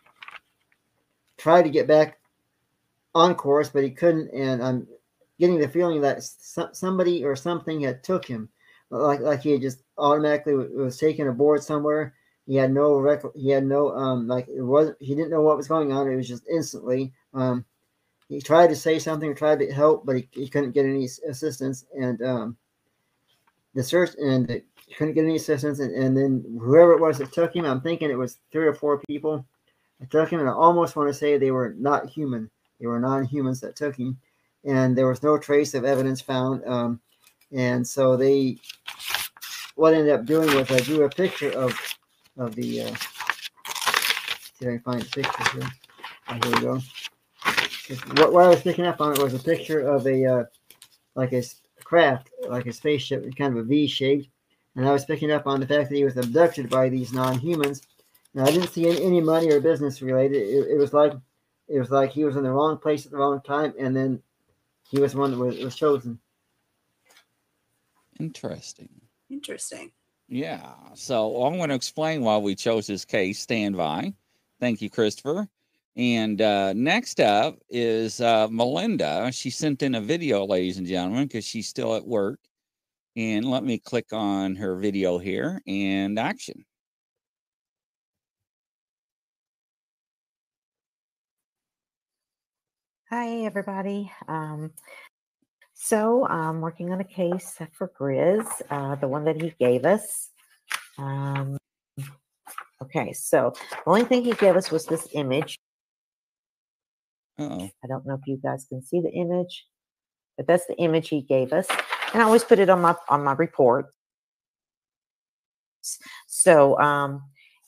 tried 1.38 1.64
to 1.64 1.70
get 1.70 1.88
back 1.88 2.20
on 3.14 3.36
course, 3.36 3.70
but 3.70 3.84
he 3.84 3.92
couldn't, 3.92 4.30
and 4.34 4.64
I'm 4.64 4.88
getting 5.40 5.60
the 5.60 5.68
feeling 5.68 6.02
that 6.02 6.24
somebody 6.24 7.24
or 7.26 7.36
something 7.36 7.82
had 7.82 8.04
took 8.04 8.26
him, 8.26 8.50
like 8.90 9.20
like 9.20 9.42
he 9.42 9.52
had 9.52 9.62
just 9.62 9.84
automatically 9.98 10.56
was 10.56 10.98
taken 10.98 11.28
aboard 11.28 11.62
somewhere. 11.64 12.14
He 12.48 12.56
had 12.56 12.72
no 12.72 13.00
rec- 13.00 13.36
he 13.36 13.50
had 13.50 13.66
no 13.66 13.92
um 13.92 14.28
like 14.28 14.48
it 14.48 14.62
wasn't 14.62 14.98
he 15.00 15.14
didn't 15.14 15.32
know 15.32 15.42
what 15.42 15.58
was 15.58 15.68
going 15.68 15.92
on. 15.92 16.10
It 16.10 16.16
was 16.16 16.28
just 16.28 16.48
instantly 16.50 17.14
um, 17.34 17.66
he 18.30 18.40
tried 18.40 18.68
to 18.68 18.76
say 18.78 18.98
something, 18.98 19.36
tried 19.36 19.60
to 19.60 19.74
help, 19.74 20.06
but 20.06 20.16
he, 20.16 20.30
he 20.32 20.48
couldn't 20.48 20.72
get 20.72 20.86
any 20.86 21.06
assistance. 21.28 21.86
And 22.00 22.22
um, 22.22 22.58
the 23.74 23.84
search 23.84 24.12
and 24.18 24.62
he 24.92 24.96
couldn't 24.96 25.14
get 25.14 25.24
any 25.24 25.36
assistance. 25.36 25.80
And, 25.80 25.94
and 25.96 26.16
then 26.16 26.44
whoever 26.60 26.94
it 26.94 27.02
was 27.02 27.18
that 27.20 27.32
took 27.32 27.56
him, 27.56 27.66
I'm 27.66 27.82
thinking 27.82 28.10
it 28.10 28.18
was 28.18 28.38
three 28.52 28.68
or 28.68 28.74
four 28.74 29.00
people 29.08 29.46
that 30.00 30.12
took 30.12 30.30
him. 30.30 30.40
And 30.40 30.50
I 30.50 30.54
almost 30.54 30.96
want 30.96 31.10
to 31.10 31.14
say 31.14 31.38
they 31.38 31.52
were 31.52 31.76
not 31.78 32.10
human. 32.10 32.50
They 32.80 32.88
were 32.88 33.00
non-humans 33.00 33.62
that 33.62 33.76
took 33.76 33.96
him, 33.96 34.18
and 34.66 34.98
there 34.98 35.08
was 35.08 35.22
no 35.22 35.38
trace 35.38 35.76
of 35.76 35.86
evidence 35.86 36.20
found. 36.20 36.66
Um, 36.66 37.00
and 37.52 37.86
so 37.86 38.18
they, 38.18 38.58
what 39.76 39.94
I 39.94 39.98
ended 39.98 40.14
up 40.14 40.26
doing 40.26 40.56
was 40.56 40.72
I 40.72 40.80
drew 40.80 41.04
a 41.04 41.10
picture 41.10 41.52
of 41.52 41.80
of 42.38 42.56
the. 42.56 42.82
Uh, 42.82 42.96
see 44.56 44.66
if 44.66 44.68
I 44.68 44.72
can 44.72 44.80
find 44.80 45.02
the 45.02 45.06
picture 45.06 45.60
here. 45.60 45.70
Oh, 46.28 46.34
here 46.34 46.56
we 46.56 46.62
go 46.62 46.82
what, 48.18 48.34
what 48.34 48.46
I 48.46 48.50
was 48.50 48.62
picking 48.62 48.86
up 48.86 49.02
on 49.02 49.14
it 49.14 49.22
was 49.22 49.34
a 49.34 49.40
picture 49.40 49.80
of 49.80 50.06
a 50.08 50.26
uh, 50.26 50.44
like 51.16 51.34
a 51.34 51.44
craft, 51.84 52.30
like 52.48 52.66
a 52.68 52.74
spaceship, 52.74 53.36
kind 53.36 53.58
of 53.58 53.66
a 53.66 53.68
V 53.68 53.88
shaped, 53.88 54.30
and 54.76 54.88
I 54.88 54.92
was 54.92 55.06
picking 55.06 55.32
up 55.32 55.48
on 55.48 55.60
the 55.60 55.68
fact 55.68 55.90
that 55.90 55.96
he 55.96 56.04
was 56.04 56.18
abducted 56.18 56.70
by 56.70 56.90
these 56.90 57.14
non-humans. 57.14 57.82
Now 58.34 58.46
I 58.46 58.52
didn't 58.52 58.70
see 58.70 58.88
any, 58.88 59.04
any 59.04 59.22
money 59.22 59.52
or 59.52 59.60
business 59.60 60.02
related. 60.02 60.38
It, 60.38 60.72
it, 60.72 60.78
was 60.78 60.94
like 60.94 61.14
it 61.68 61.80
was 61.80 61.92
like 61.92 62.12
he 62.12 62.24
was 62.24 62.36
in 62.36 62.44
the 62.44 62.52
wrong 62.52 62.78
place 62.78 63.06
at 63.06 63.12
the 63.12 63.18
wrong 63.18 63.42
time, 63.42 63.74
and 63.78 63.96
then 63.96 64.22
he 64.90 65.00
was 65.00 65.16
one 65.16 65.32
that 65.32 65.38
was, 65.38 65.58
was 65.58 65.76
chosen. 65.76 66.20
Interesting. 68.20 68.90
Interesting. 69.30 69.92
Yeah. 70.28 70.74
So 70.94 71.44
I'm 71.44 71.58
going 71.58 71.70
to 71.70 71.76
explain 71.76 72.22
why 72.22 72.38
we 72.38 72.56
chose 72.56 72.88
this 72.88 73.04
case. 73.04 73.40
Stand 73.40 73.76
by. 73.76 74.14
Thank 74.60 74.82
you, 74.82 74.90
Christopher. 74.90 75.50
And 75.98 76.42
uh, 76.42 76.72
next 76.74 77.20
up 77.20 77.58
is 77.70 78.22
uh, 78.22 78.48
Melinda. 78.50 79.30
She 79.34 79.50
sent 79.50 79.84
in 79.84 79.96
a 79.96 80.02
video, 80.02 80.46
ladies 80.46 80.78
and 80.78 80.88
gentlemen, 80.88 81.28
because 81.28 81.44
she's 81.44 81.68
still 81.68 81.96
at 81.96 82.08
work. 82.08 82.40
And 83.16 83.46
let 83.46 83.64
me 83.64 83.78
click 83.78 84.14
on 84.14 84.56
her 84.56 84.78
video 84.78 85.18
here 85.18 85.62
and 85.68 86.18
action. 86.18 86.64
Hi, 93.10 93.42
everybody. 93.42 94.10
Um, 94.30 94.72
so 95.74 96.26
I'm 96.26 96.62
working 96.62 96.94
on 96.94 97.02
a 97.02 97.04
case 97.04 97.58
for 97.74 97.92
Grizz, 98.00 98.48
uh, 98.70 98.96
the 98.96 99.10
one 99.10 99.26
that 99.26 99.42
he 99.42 99.54
gave 99.60 99.84
us. 99.84 100.30
Um, 100.98 101.58
okay, 102.82 103.12
so 103.12 103.54
the 103.72 103.90
only 103.90 104.06
thing 104.06 104.24
he 104.24 104.32
gave 104.32 104.56
us 104.56 104.72
was 104.72 104.86
this 104.86 105.10
image. 105.12 105.60
Uh-oh. 107.38 107.70
I 107.84 107.88
don't 107.88 108.06
know 108.06 108.14
if 108.14 108.26
you 108.26 108.38
guys 108.38 108.66
can 108.70 108.82
see 108.82 109.02
the 109.02 109.12
image, 109.12 109.66
but 110.38 110.48
that's 110.48 110.68
the 110.68 110.78
image 110.78 111.10
he 111.10 111.22
gave 111.22 111.52
us. 111.52 111.68
And 112.14 112.22
I 112.22 112.26
always 112.26 112.44
put 112.44 112.60
it 112.60 112.70
on 112.70 112.82
my 112.82 112.96
on 113.10 113.24
my 113.24 113.34
report. 113.34 113.88
So 116.28 116.80
um, 116.80 117.24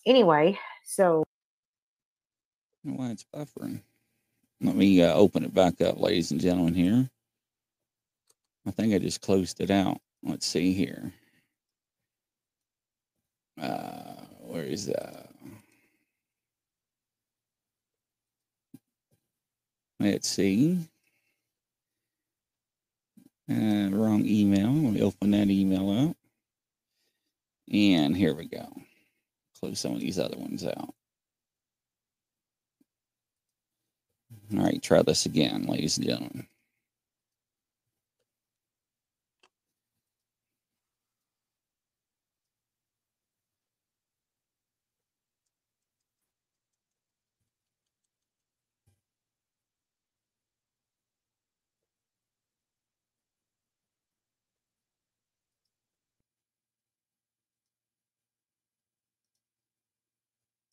anyway, 0.05 0.57
so 0.85 1.23
why 2.83 3.11
it's 3.11 3.25
buffering. 3.33 3.81
Let 4.61 4.75
me 4.75 5.01
uh, 5.03 5.13
open 5.13 5.43
it 5.43 5.53
back 5.53 5.81
up, 5.81 5.99
ladies 5.99 6.31
and 6.31 6.39
gentlemen. 6.39 6.73
Here, 6.73 7.09
I 8.65 8.71
think 8.71 8.93
I 8.93 8.99
just 8.99 9.21
closed 9.21 9.61
it 9.61 9.71
out. 9.71 9.99
Let's 10.23 10.45
see 10.45 10.73
here. 10.73 11.11
Uh, 13.61 14.21
where 14.39 14.63
is 14.63 14.85
that? 14.87 15.29
Let's 19.99 20.27
see. 20.27 20.79
Uh, 23.49 23.89
wrong 23.91 24.25
email. 24.25 24.71
Me 24.71 25.01
open 25.01 25.31
that 25.31 25.49
email 25.49 26.09
up. 26.09 26.17
And 27.71 28.15
here 28.15 28.33
we 28.33 28.47
go. 28.47 28.67
Close 29.59 29.79
some 29.79 29.93
of 29.93 29.99
these 30.01 30.19
other 30.19 30.37
ones 30.37 30.65
out. 30.65 30.93
All 34.53 34.63
right, 34.63 34.81
try 34.81 35.01
this 35.01 35.25
again, 35.25 35.65
ladies 35.67 35.97
and 35.97 36.07
gentlemen. 36.07 36.47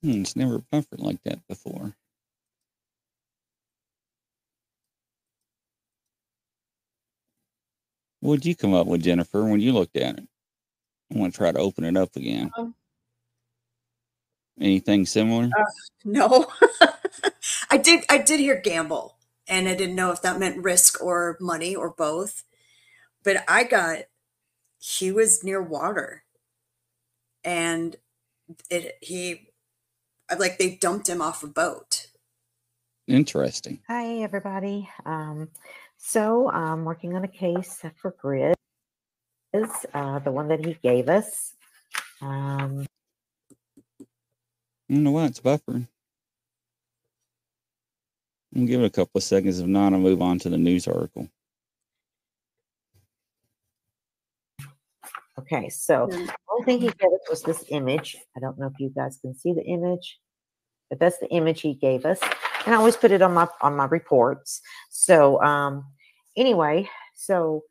Hmm, 0.02 0.22
it's 0.22 0.36
never 0.36 0.58
buffered 0.70 1.00
like 1.00 1.22
that 1.24 1.46
before. 1.48 1.94
What'd 8.20 8.46
you 8.46 8.54
come 8.56 8.74
up 8.74 8.86
with, 8.86 9.02
Jennifer, 9.02 9.44
when 9.44 9.60
you 9.60 9.72
looked 9.72 9.96
at 9.96 10.18
it? 10.18 10.28
I 11.14 11.18
want 11.18 11.32
to 11.34 11.38
try 11.38 11.52
to 11.52 11.58
open 11.58 11.84
it 11.84 11.96
up 11.96 12.16
again. 12.16 12.50
Um, 12.56 12.74
Anything 14.60 15.06
similar? 15.06 15.50
uh, 15.58 15.64
no, 16.04 16.46
I 17.70 17.78
did. 17.78 18.04
I 18.10 18.18
did 18.18 18.40
hear 18.40 18.60
gamble, 18.60 19.16
and 19.48 19.68
I 19.68 19.74
didn't 19.74 19.96
know 19.96 20.12
if 20.12 20.22
that 20.22 20.38
meant 20.38 20.62
risk 20.62 21.02
or 21.02 21.36
money 21.40 21.74
or 21.74 21.90
both. 21.90 22.44
But 23.24 23.44
I 23.48 23.64
got 23.64 24.00
he 24.78 25.12
was 25.12 25.42
near 25.44 25.62
water, 25.62 26.24
and 27.44 27.96
it 28.70 28.98
he 29.00 29.49
like 30.38 30.58
they 30.58 30.76
dumped 30.76 31.08
him 31.08 31.20
off 31.22 31.42
a 31.42 31.46
boat. 31.46 32.06
Interesting. 33.08 33.80
hi 33.88 34.18
everybody. 34.22 34.88
Um, 35.04 35.48
so 35.96 36.48
I'm 36.50 36.84
working 36.84 37.16
on 37.16 37.24
a 37.24 37.28
case 37.28 37.82
for 37.96 38.12
Grizz, 38.12 38.54
uh, 39.94 40.18
the 40.20 40.30
one 40.30 40.48
that 40.48 40.64
he 40.64 40.74
gave 40.82 41.08
us. 41.08 41.54
Um, 42.22 42.86
I 44.88 44.94
don't 44.94 45.04
know 45.04 45.12
why 45.12 45.26
it's 45.26 45.40
buffering. 45.40 45.88
We'll 48.52 48.66
give 48.66 48.80
it 48.82 48.86
a 48.86 48.90
couple 48.90 49.18
of 49.18 49.22
seconds. 49.22 49.60
If 49.60 49.66
not, 49.66 49.92
I'll 49.92 50.00
move 50.00 50.22
on 50.22 50.38
to 50.40 50.48
the 50.50 50.58
news 50.58 50.88
article. 50.88 51.28
okay, 55.38 55.68
so 55.68 56.08
Mm. 56.08 56.26
the 56.26 56.49
only 56.60 56.72
thing 56.72 56.80
he 56.80 56.88
gave 56.88 57.12
us 57.12 57.28
was 57.28 57.42
this 57.42 57.64
image. 57.68 58.16
I 58.36 58.40
don't 58.40 58.58
know 58.58 58.66
if 58.66 58.78
you 58.78 58.90
guys 58.90 59.18
can 59.20 59.34
see 59.34 59.52
the 59.52 59.64
image, 59.64 60.18
but 60.88 60.98
that's 60.98 61.18
the 61.18 61.28
image 61.28 61.60
he 61.60 61.74
gave 61.74 62.04
us. 62.04 62.20
And 62.66 62.74
I 62.74 62.78
always 62.78 62.96
put 62.96 63.12
it 63.12 63.22
on 63.22 63.32
my 63.32 63.48
on 63.62 63.76
my 63.76 63.86
reports. 63.86 64.60
So 64.90 65.42
um 65.42 65.84
anyway, 66.36 66.88
so 67.14 67.62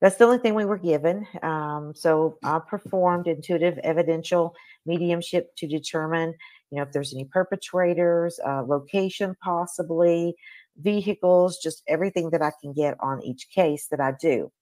that's 0.00 0.16
the 0.16 0.24
only 0.24 0.38
thing 0.38 0.54
we 0.54 0.64
were 0.64 0.78
given. 0.78 1.26
Um, 1.42 1.92
so 1.94 2.38
I 2.44 2.60
performed 2.60 3.26
intuitive 3.26 3.78
evidential 3.78 4.54
mediumship 4.86 5.50
to 5.56 5.66
determine, 5.66 6.34
you 6.70 6.76
know, 6.76 6.82
if 6.82 6.92
there's 6.92 7.12
any 7.12 7.24
perpetrators, 7.24 8.38
uh, 8.46 8.62
location 8.62 9.34
possibly, 9.42 10.36
vehicles, 10.76 11.58
just 11.58 11.82
everything 11.88 12.30
that 12.30 12.42
I 12.42 12.52
can 12.62 12.72
get 12.72 12.96
on 13.00 13.24
each 13.24 13.48
case 13.50 13.88
that 13.90 14.00
I 14.00 14.12
do. 14.20 14.52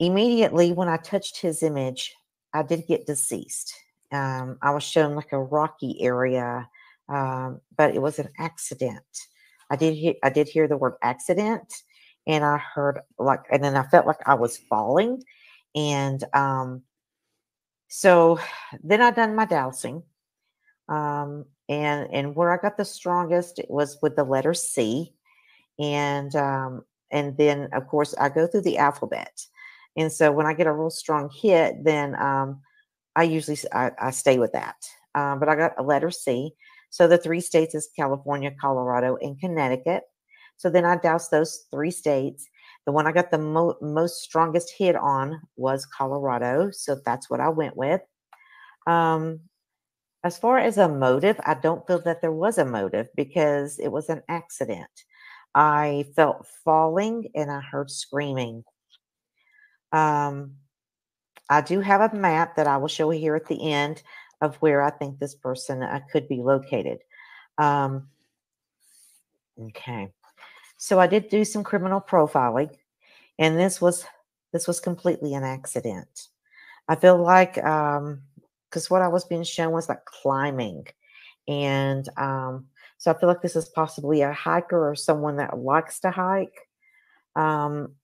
Immediately 0.00 0.72
when 0.72 0.88
I 0.88 0.96
touched 0.96 1.42
his 1.42 1.62
image, 1.62 2.14
I 2.54 2.62
did 2.62 2.86
get 2.86 3.06
deceased. 3.06 3.74
Um, 4.12 4.58
I 4.62 4.70
was 4.70 4.84
shown 4.84 5.16
like 5.16 5.32
a 5.32 5.42
rocky 5.42 6.00
area, 6.00 6.68
um, 7.08 7.60
but 7.76 7.94
it 7.94 8.00
was 8.00 8.18
an 8.18 8.30
accident. 8.38 9.02
I 9.70 9.76
did 9.76 9.94
hear, 9.94 10.14
I 10.22 10.30
did 10.30 10.48
hear 10.48 10.68
the 10.68 10.76
word 10.76 10.94
accident, 11.02 11.74
and 12.26 12.44
I 12.44 12.58
heard 12.58 13.00
like, 13.18 13.40
and 13.50 13.62
then 13.62 13.76
I 13.76 13.82
felt 13.82 14.06
like 14.06 14.20
I 14.26 14.34
was 14.34 14.56
falling, 14.56 15.22
and 15.74 16.22
um, 16.32 16.82
so 17.88 18.38
then 18.82 19.02
I 19.02 19.10
done 19.10 19.34
my 19.34 19.46
dowsing, 19.46 20.02
um, 20.88 21.46
and 21.68 22.08
and 22.12 22.36
where 22.36 22.52
I 22.52 22.58
got 22.58 22.76
the 22.76 22.84
strongest 22.84 23.58
it 23.58 23.70
was 23.70 23.98
with 24.00 24.16
the 24.16 24.24
letter 24.24 24.54
C, 24.54 25.12
and 25.78 26.34
um, 26.36 26.84
and 27.10 27.36
then 27.36 27.68
of 27.72 27.88
course 27.88 28.14
I 28.14 28.28
go 28.28 28.46
through 28.46 28.62
the 28.62 28.78
alphabet, 28.78 29.46
and 29.96 30.12
so 30.12 30.32
when 30.32 30.46
I 30.46 30.54
get 30.54 30.66
a 30.66 30.72
real 30.72 30.90
strong 30.90 31.30
hit, 31.30 31.84
then 31.84 32.14
um, 32.20 32.60
I 33.16 33.24
usually 33.24 33.58
I 33.72 34.10
stay 34.10 34.38
with 34.38 34.52
that. 34.52 34.76
Um, 35.14 35.38
but 35.38 35.48
I 35.48 35.54
got 35.54 35.78
a 35.78 35.82
letter 35.82 36.10
C. 36.10 36.52
So 36.90 37.06
the 37.06 37.18
three 37.18 37.40
states 37.40 37.74
is 37.74 37.88
California, 37.96 38.52
Colorado, 38.60 39.16
and 39.20 39.38
Connecticut. 39.38 40.02
So 40.56 40.70
then 40.70 40.84
I 40.84 40.96
doused 40.96 41.30
those 41.30 41.66
three 41.72 41.90
states. 41.90 42.46
The 42.86 42.92
one 42.92 43.06
I 43.06 43.12
got 43.12 43.30
the 43.30 43.38
mo- 43.38 43.76
most 43.80 44.22
strongest 44.22 44.72
hit 44.76 44.96
on 44.96 45.40
was 45.56 45.86
Colorado. 45.86 46.70
So 46.72 47.00
that's 47.04 47.30
what 47.30 47.40
I 47.40 47.48
went 47.48 47.76
with. 47.76 48.00
Um, 48.86 49.40
as 50.24 50.38
far 50.38 50.58
as 50.58 50.78
a 50.78 50.88
motive, 50.88 51.38
I 51.44 51.54
don't 51.54 51.86
feel 51.86 52.00
that 52.02 52.20
there 52.20 52.32
was 52.32 52.58
a 52.58 52.64
motive 52.64 53.08
because 53.16 53.78
it 53.78 53.88
was 53.88 54.08
an 54.08 54.22
accident. 54.28 54.90
I 55.54 56.06
felt 56.16 56.46
falling 56.64 57.30
and 57.34 57.50
I 57.50 57.60
heard 57.60 57.90
screaming. 57.90 58.64
Um, 59.94 60.56
I 61.48 61.60
do 61.60 61.80
have 61.80 62.00
a 62.00 62.16
map 62.16 62.56
that 62.56 62.66
I 62.66 62.76
will 62.78 62.88
show 62.88 63.10
here 63.10 63.36
at 63.36 63.46
the 63.46 63.72
end 63.72 64.02
of 64.40 64.56
where 64.56 64.82
I 64.82 64.90
think 64.90 65.18
this 65.18 65.36
person 65.36 65.82
uh, 65.82 66.00
could 66.10 66.26
be 66.26 66.42
located. 66.42 66.98
Um, 67.58 68.08
okay, 69.60 70.08
so 70.76 70.98
I 70.98 71.06
did 71.06 71.28
do 71.28 71.44
some 71.44 71.62
criminal 71.62 72.00
profiling, 72.00 72.70
and 73.38 73.56
this 73.56 73.80
was 73.80 74.04
this 74.52 74.66
was 74.66 74.80
completely 74.80 75.34
an 75.34 75.44
accident. 75.44 76.28
I 76.88 76.96
feel 76.96 77.16
like 77.16 77.54
because 77.54 78.90
what 78.90 79.02
I 79.02 79.08
was 79.08 79.24
being 79.24 79.44
shown 79.44 79.72
was 79.72 79.88
like 79.88 80.04
climbing, 80.06 80.88
and 81.46 82.08
um, 82.16 82.66
so 82.98 83.12
I 83.12 83.18
feel 83.18 83.28
like 83.28 83.42
this 83.42 83.56
is 83.56 83.68
possibly 83.68 84.22
a 84.22 84.32
hiker 84.32 84.90
or 84.90 84.96
someone 84.96 85.36
that 85.36 85.56
likes 85.56 86.00
to 86.00 86.10
hike. 86.10 86.68
Um, 87.36 87.94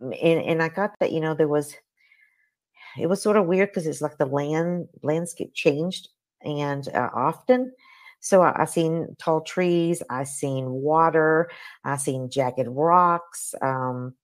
and 0.00 0.14
and 0.14 0.62
I 0.62 0.68
got 0.68 0.92
that 1.00 1.12
you 1.12 1.20
know 1.20 1.34
there 1.34 1.48
was 1.48 1.74
it 2.98 3.06
was 3.08 3.22
sort 3.22 3.36
of 3.36 3.46
weird 3.46 3.70
because 3.70 3.86
it's 3.86 4.00
like 4.00 4.18
the 4.18 4.26
land 4.26 4.88
landscape 5.02 5.52
changed 5.54 6.08
and 6.42 6.88
uh, 6.94 7.10
often. 7.14 7.72
So 8.20 8.42
I, 8.42 8.62
I 8.62 8.64
seen 8.64 9.14
tall 9.18 9.42
trees 9.42 10.02
i 10.10 10.24
seen 10.24 10.70
water 10.70 11.50
i 11.84 11.96
seen 11.96 12.30
jagged 12.30 12.66
rocks 12.66 13.54
um 13.62 14.14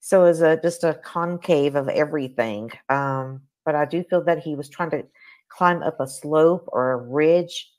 so 0.00 0.24
it 0.24 0.28
was 0.28 0.42
a, 0.42 0.60
just 0.60 0.84
a 0.84 1.00
concave 1.04 1.74
of 1.74 1.88
everything 1.88 2.70
um 2.88 3.40
but 3.64 3.74
i 3.74 3.84
do 3.84 4.02
feel 4.04 4.22
that 4.24 4.40
he 4.40 4.54
was 4.54 4.68
trying 4.68 4.90
to 4.90 5.04
climb 5.48 5.82
up 5.82 5.98
a 6.00 6.06
slope 6.06 6.68
or 6.68 6.92
a 6.92 6.96
ridge 6.96 7.70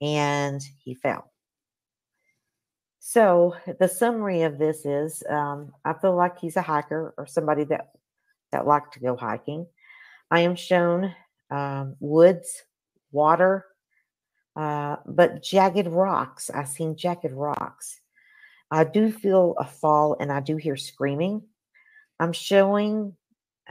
and 0.00 0.62
he 0.84 0.94
fell 0.94 1.30
so 3.08 3.54
the 3.80 3.88
summary 3.88 4.42
of 4.42 4.58
this 4.58 4.84
is 4.84 5.22
um, 5.30 5.72
i 5.84 5.92
feel 5.92 6.14
like 6.14 6.38
he's 6.38 6.56
a 6.56 6.62
hiker 6.62 7.14
or 7.16 7.26
somebody 7.26 7.64
that 7.64 7.92
that 8.52 8.66
like 8.66 8.90
to 8.92 9.00
go 9.00 9.16
hiking. 9.16 9.66
I 10.30 10.40
am 10.40 10.56
shown 10.56 11.14
um, 11.50 11.96
woods, 12.00 12.62
water, 13.12 13.66
uh, 14.56 14.96
but 15.06 15.42
jagged 15.42 15.86
rocks. 15.86 16.50
I've 16.50 16.68
seen 16.68 16.96
jagged 16.96 17.32
rocks. 17.32 18.00
I 18.70 18.84
do 18.84 19.10
feel 19.10 19.54
a 19.58 19.64
fall 19.64 20.16
and 20.20 20.30
I 20.30 20.40
do 20.40 20.56
hear 20.56 20.76
screaming. 20.76 21.42
I'm 22.20 22.32
showing, 22.32 23.16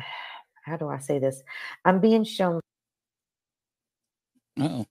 how 0.65 0.77
do 0.77 0.87
I 0.89 0.99
say 0.99 1.19
this? 1.19 1.41
I'm 1.85 1.99
being 1.99 2.23
shown 2.23 2.61
Oh, 4.59 4.87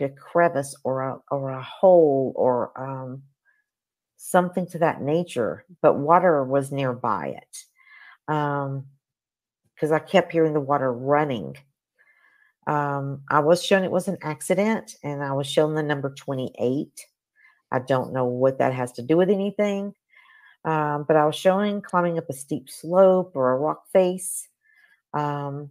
like 0.00 0.10
a 0.10 0.14
crevice 0.14 0.74
or 0.84 1.02
a 1.02 1.18
or 1.30 1.50
a 1.50 1.62
hole 1.62 2.32
or 2.36 2.72
um 2.80 3.22
something 4.16 4.66
to 4.66 4.78
that 4.78 5.02
nature, 5.02 5.64
but 5.82 5.98
water 5.98 6.42
was 6.44 6.72
nearby 6.72 7.36
it. 7.38 8.32
Um, 8.32 8.86
because 9.74 9.92
I 9.92 9.98
kept 9.98 10.32
hearing 10.32 10.54
the 10.54 10.60
water 10.60 10.92
running. 10.92 11.56
Um, 12.66 13.22
I 13.30 13.40
was 13.40 13.62
shown 13.62 13.84
it 13.84 13.90
was 13.90 14.08
an 14.08 14.16
accident 14.22 14.96
and 15.04 15.22
I 15.22 15.32
was 15.32 15.46
shown 15.46 15.74
the 15.74 15.82
number 15.82 16.14
28. 16.16 16.88
I 17.70 17.78
don't 17.80 18.12
know 18.12 18.24
what 18.24 18.58
that 18.58 18.72
has 18.72 18.92
to 18.92 19.02
do 19.02 19.18
with 19.18 19.28
anything. 19.28 19.94
Um, 20.64 21.04
but 21.06 21.16
I 21.16 21.26
was 21.26 21.36
showing 21.36 21.82
climbing 21.82 22.18
up 22.18 22.28
a 22.30 22.32
steep 22.32 22.70
slope 22.70 23.32
or 23.34 23.52
a 23.52 23.58
rock 23.58 23.84
face. 23.92 24.48
Um, 25.12 25.70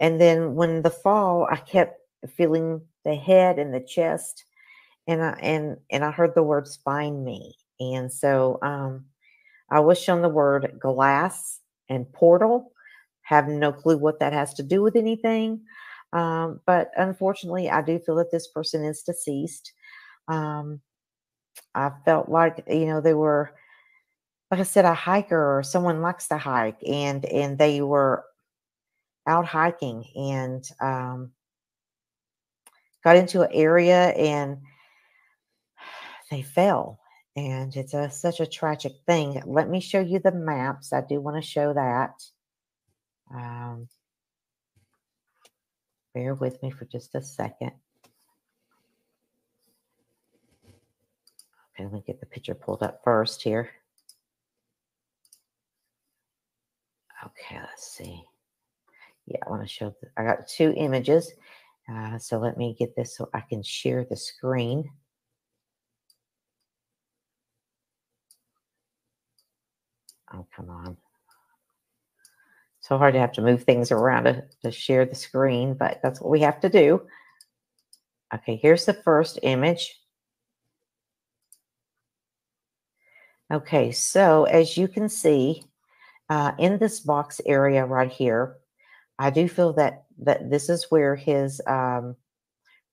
and 0.00 0.20
then 0.20 0.56
when 0.56 0.82
the 0.82 0.90
fall, 0.90 1.46
I 1.50 1.56
kept 1.56 2.01
feeling 2.28 2.80
the 3.04 3.14
head 3.14 3.58
and 3.58 3.72
the 3.74 3.80
chest, 3.80 4.44
and 5.06 5.22
I 5.22 5.30
and 5.42 5.76
and 5.90 6.04
I 6.04 6.10
heard 6.10 6.34
the 6.34 6.42
words 6.42 6.76
"find 6.84 7.24
me." 7.24 7.56
And 7.80 8.12
so 8.12 8.58
um, 8.62 9.06
I 9.70 9.80
was 9.80 10.00
shown 10.00 10.22
the 10.22 10.28
word 10.28 10.78
glass 10.80 11.60
and 11.88 12.10
portal. 12.12 12.72
Have 13.22 13.48
no 13.48 13.72
clue 13.72 13.98
what 13.98 14.20
that 14.20 14.32
has 14.32 14.54
to 14.54 14.62
do 14.62 14.82
with 14.82 14.96
anything. 14.96 15.62
Um, 16.12 16.60
but 16.66 16.90
unfortunately, 16.96 17.70
I 17.70 17.82
do 17.82 17.98
feel 17.98 18.16
that 18.16 18.30
this 18.30 18.48
person 18.48 18.84
is 18.84 19.02
deceased. 19.02 19.72
Um, 20.28 20.80
I 21.74 21.90
felt 22.04 22.28
like 22.28 22.64
you 22.68 22.86
know 22.86 23.00
they 23.00 23.14
were, 23.14 23.54
like 24.50 24.60
I 24.60 24.64
said, 24.64 24.84
a 24.84 24.94
hiker 24.94 25.58
or 25.58 25.62
someone 25.62 26.02
likes 26.02 26.28
to 26.28 26.38
hike, 26.38 26.82
and 26.86 27.24
and 27.26 27.58
they 27.58 27.80
were 27.80 28.24
out 29.26 29.46
hiking 29.46 30.04
and 30.16 30.68
um, 30.80 31.32
got 33.04 33.16
into 33.16 33.42
an 33.42 33.50
area 33.52 34.08
and 34.10 34.58
they 36.30 36.42
fell 36.42 36.98
and 37.36 37.74
it's 37.76 37.94
a, 37.94 38.10
such 38.10 38.40
a 38.40 38.46
tragic 38.46 38.92
thing. 39.06 39.42
Let 39.46 39.68
me 39.68 39.80
show 39.80 40.00
you 40.00 40.18
the 40.18 40.32
maps. 40.32 40.92
I 40.92 41.00
do 41.00 41.20
want 41.20 41.42
to 41.42 41.48
show 41.48 41.72
that. 41.72 42.22
Um, 43.34 43.88
bear 46.14 46.34
with 46.34 46.62
me 46.62 46.70
for 46.70 46.84
just 46.84 47.14
a 47.14 47.22
second. 47.22 47.72
Okay, 51.74 51.84
let 51.84 51.92
me 51.92 52.02
get 52.06 52.20
the 52.20 52.26
picture 52.26 52.54
pulled 52.54 52.82
up 52.82 53.00
first 53.02 53.42
here. 53.42 53.70
Okay, 57.24 57.58
let's 57.58 57.86
see. 57.86 58.22
Yeah, 59.26 59.38
I 59.46 59.50
want 59.50 59.62
to 59.62 59.68
show, 59.68 59.94
the, 60.00 60.08
I 60.16 60.24
got 60.24 60.48
two 60.48 60.74
images. 60.76 61.32
Uh, 61.90 62.18
so 62.18 62.38
let 62.38 62.56
me 62.56 62.76
get 62.78 62.94
this 62.96 63.16
so 63.16 63.28
I 63.34 63.40
can 63.40 63.62
share 63.62 64.04
the 64.04 64.16
screen. 64.16 64.90
Oh, 70.32 70.46
come 70.54 70.70
on. 70.70 70.96
So 72.80 72.98
hard 72.98 73.14
to 73.14 73.20
have 73.20 73.32
to 73.32 73.42
move 73.42 73.62
things 73.62 73.92
around 73.92 74.24
to, 74.24 74.44
to 74.64 74.72
share 74.72 75.04
the 75.04 75.14
screen, 75.14 75.74
but 75.74 76.00
that's 76.02 76.20
what 76.20 76.30
we 76.30 76.40
have 76.40 76.60
to 76.60 76.68
do. 76.68 77.02
Okay, 78.34 78.56
here's 78.56 78.86
the 78.86 78.94
first 78.94 79.38
image. 79.42 79.98
Okay, 83.52 83.92
so 83.92 84.44
as 84.44 84.78
you 84.78 84.88
can 84.88 85.08
see, 85.08 85.62
uh, 86.30 86.52
in 86.58 86.78
this 86.78 87.00
box 87.00 87.40
area 87.44 87.84
right 87.84 88.10
here, 88.10 88.56
I 89.18 89.30
do 89.30 89.48
feel 89.48 89.72
that 89.74 90.04
that 90.20 90.50
this 90.50 90.68
is 90.68 90.86
where 90.90 91.16
his 91.16 91.60
um, 91.66 92.16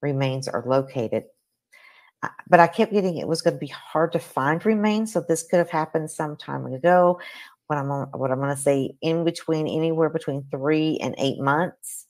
remains 0.02 0.48
are 0.48 0.64
located 0.66 1.26
but 2.50 2.60
I 2.60 2.68
kept 2.68 2.92
getting 2.92 3.18
it 3.18 3.28
was 3.28 3.42
going 3.42 3.54
to 3.54 3.60
be 3.60 3.68
hard 3.68 4.12
to 4.14 4.20
find 4.20 4.66
remains. 4.66 5.14
So 5.14 5.22
this 5.22 5.44
could 5.44 5.60
have 5.60 5.70
happened 5.70 6.12
some 6.12 6.36
time 6.36 6.66
ago. 6.66 7.20
What 7.68 7.78
I'm 7.78 7.88
what 7.88 8.32
I'm 8.32 8.40
going 8.40 8.56
to 8.56 8.62
say 8.62 8.96
in 9.02 9.24
between 9.24 9.68
anywhere 9.68 10.10
between 10.10 10.46
three 10.52 10.98
and 11.02 11.16
eight 11.18 11.40
months. 11.40 12.08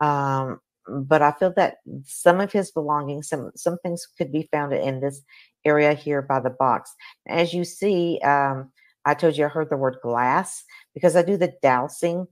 Um, 0.00 0.60
but 0.88 1.22
I 1.22 1.32
feel 1.32 1.52
that 1.56 1.76
some 2.04 2.40
of 2.40 2.52
his 2.52 2.70
belongings, 2.70 3.28
some 3.28 3.50
some 3.56 3.78
things 3.78 4.06
could 4.18 4.30
be 4.30 4.48
found 4.52 4.72
in 4.72 5.00
this 5.00 5.22
area 5.64 5.94
here 5.94 6.22
by 6.22 6.40
the 6.40 6.50
box. 6.50 6.94
As 7.28 7.54
you 7.54 7.64
see, 7.64 8.20
um, 8.22 8.70
I 9.04 9.14
told 9.14 9.36
you 9.36 9.46
I 9.46 9.48
heard 9.48 9.70
the 9.70 9.76
word 9.76 9.96
glass 10.02 10.64
because 10.94 11.16
I 11.16 11.22
do 11.22 11.36
the 11.36 11.54
dowsing 11.62 12.26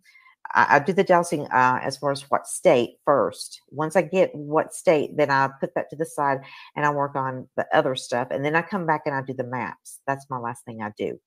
I, 0.55 0.77
I 0.77 0.79
do 0.79 0.93
the 0.93 1.05
dowsing 1.05 1.47
uh, 1.47 1.81
as 1.83 1.97
far 1.97 2.11
as 2.11 2.23
what 2.31 2.47
state 2.47 2.97
first. 3.05 3.61
Once 3.71 3.97
I 3.97 4.03
get 4.03 4.35
what 4.35 4.75
state, 4.75 5.17
then 5.17 5.31
I 5.31 5.51
put 5.61 5.75
that 5.75 5.91
to 5.91 5.97
the 5.97 6.07
side 6.07 6.41
and 6.77 6.87
I 6.87 6.91
work 6.91 7.17
on 7.17 7.49
the 7.57 7.67
other 7.75 7.97
stuff. 7.97 8.29
And 8.31 8.45
then 8.45 8.57
I 8.57 8.63
come 8.63 8.87
back 8.87 9.03
and 9.07 9.15
I 9.15 9.23
do 9.23 9.35
the 9.35 9.45
maps. 9.45 10.01
That's 10.07 10.29
my 10.31 10.39
last 10.39 10.65
thing 10.65 10.83
I 10.83 10.93
do. 10.97 11.19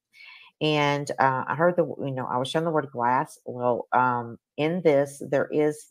And 0.62 1.10
uh, 1.20 1.44
I 1.48 1.56
heard 1.56 1.76
the, 1.76 1.86
you 1.86 2.12
know, 2.12 2.28
I 2.28 2.38
was 2.38 2.48
shown 2.48 2.66
the 2.66 2.72
word 2.72 2.90
glass. 2.92 3.40
Well, 3.46 3.88
um, 3.94 4.38
in 4.58 4.82
this, 4.84 5.22
there 5.30 5.48
is, 5.52 5.88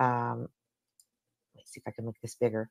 um, 0.00 0.48
let's 1.56 1.72
see 1.72 1.80
if 1.80 1.86
I 1.86 1.92
can 1.92 2.06
make 2.06 2.20
this 2.20 2.34
bigger, 2.34 2.68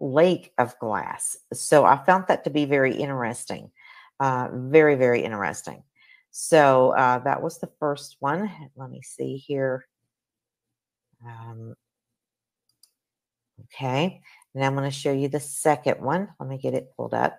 lake 0.00 0.52
of 0.56 0.78
glass. 0.78 1.36
So 1.52 1.84
I 1.84 2.02
found 2.04 2.24
that 2.28 2.44
to 2.44 2.50
be 2.50 2.64
very 2.64 2.94
interesting. 2.96 3.70
Uh, 4.18 4.48
very, 4.52 4.94
very 4.94 5.22
interesting. 5.22 5.82
So 6.30 6.90
uh, 6.90 7.18
that 7.20 7.42
was 7.42 7.58
the 7.58 7.70
first 7.80 8.16
one. 8.20 8.50
Let 8.76 8.90
me 8.90 9.02
see 9.02 9.36
here. 9.36 9.86
Um, 11.26 11.74
okay, 13.64 14.20
and 14.54 14.64
I'm 14.64 14.74
going 14.74 14.88
to 14.88 14.96
show 14.96 15.12
you 15.12 15.28
the 15.28 15.40
second 15.40 16.00
one. 16.00 16.28
Let 16.38 16.48
me 16.48 16.58
get 16.58 16.74
it 16.74 16.92
pulled 16.96 17.14
up. 17.14 17.38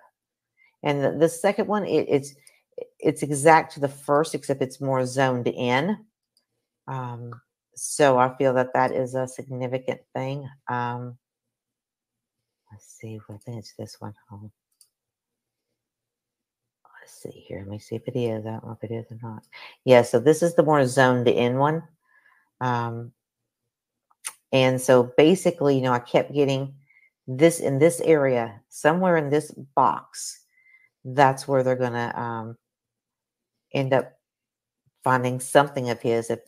And 0.82 1.02
the, 1.02 1.12
the 1.12 1.28
second 1.28 1.66
one, 1.66 1.86
it, 1.86 2.06
it's 2.08 2.34
it's 2.98 3.22
exact 3.22 3.74
to 3.74 3.80
the 3.80 3.88
first, 3.88 4.34
except 4.34 4.62
it's 4.62 4.80
more 4.80 5.04
zoned 5.06 5.48
in. 5.48 5.96
Um, 6.88 7.32
so 7.74 8.18
I 8.18 8.36
feel 8.36 8.54
that 8.54 8.74
that 8.74 8.92
is 8.92 9.14
a 9.14 9.26
significant 9.28 10.00
thing. 10.14 10.48
Um, 10.68 11.16
let's 12.70 12.86
see, 13.00 13.18
I 13.28 13.36
think 13.38 13.58
it's 13.58 13.74
this 13.78 13.96
one. 13.98 14.14
Oh 17.10 17.30
see 17.30 17.44
here. 17.46 17.58
Let 17.60 17.68
me 17.68 17.78
see 17.78 17.96
if 17.96 18.06
it 18.06 18.16
is. 18.16 18.46
I 18.46 18.50
don't 18.50 18.64
know 18.64 18.78
if 18.80 18.90
it 18.90 18.94
is 18.94 19.10
or 19.10 19.18
not. 19.22 19.44
Yeah, 19.84 20.02
so 20.02 20.18
this 20.20 20.42
is 20.42 20.54
the 20.54 20.62
more 20.62 20.86
zoned 20.86 21.28
in 21.28 21.58
one. 21.58 21.82
Um, 22.60 23.12
and 24.52 24.80
so 24.80 25.12
basically, 25.16 25.76
you 25.76 25.82
know, 25.82 25.92
I 25.92 25.98
kept 25.98 26.32
getting 26.32 26.74
this 27.26 27.60
in 27.60 27.78
this 27.78 28.00
area, 28.00 28.60
somewhere 28.68 29.16
in 29.16 29.30
this 29.30 29.50
box. 29.50 30.44
That's 31.04 31.46
where 31.46 31.62
they're 31.62 31.76
going 31.76 31.92
to 31.92 32.20
um, 32.20 32.56
end 33.72 33.92
up 33.92 34.12
finding 35.04 35.40
something 35.40 35.90
of 35.90 36.00
his. 36.00 36.30
If 36.30 36.40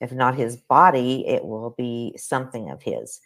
if 0.00 0.12
not 0.12 0.34
his 0.34 0.56
body, 0.56 1.26
it 1.26 1.44
will 1.44 1.74
be 1.76 2.14
something 2.16 2.70
of 2.70 2.82
his. 2.82 3.20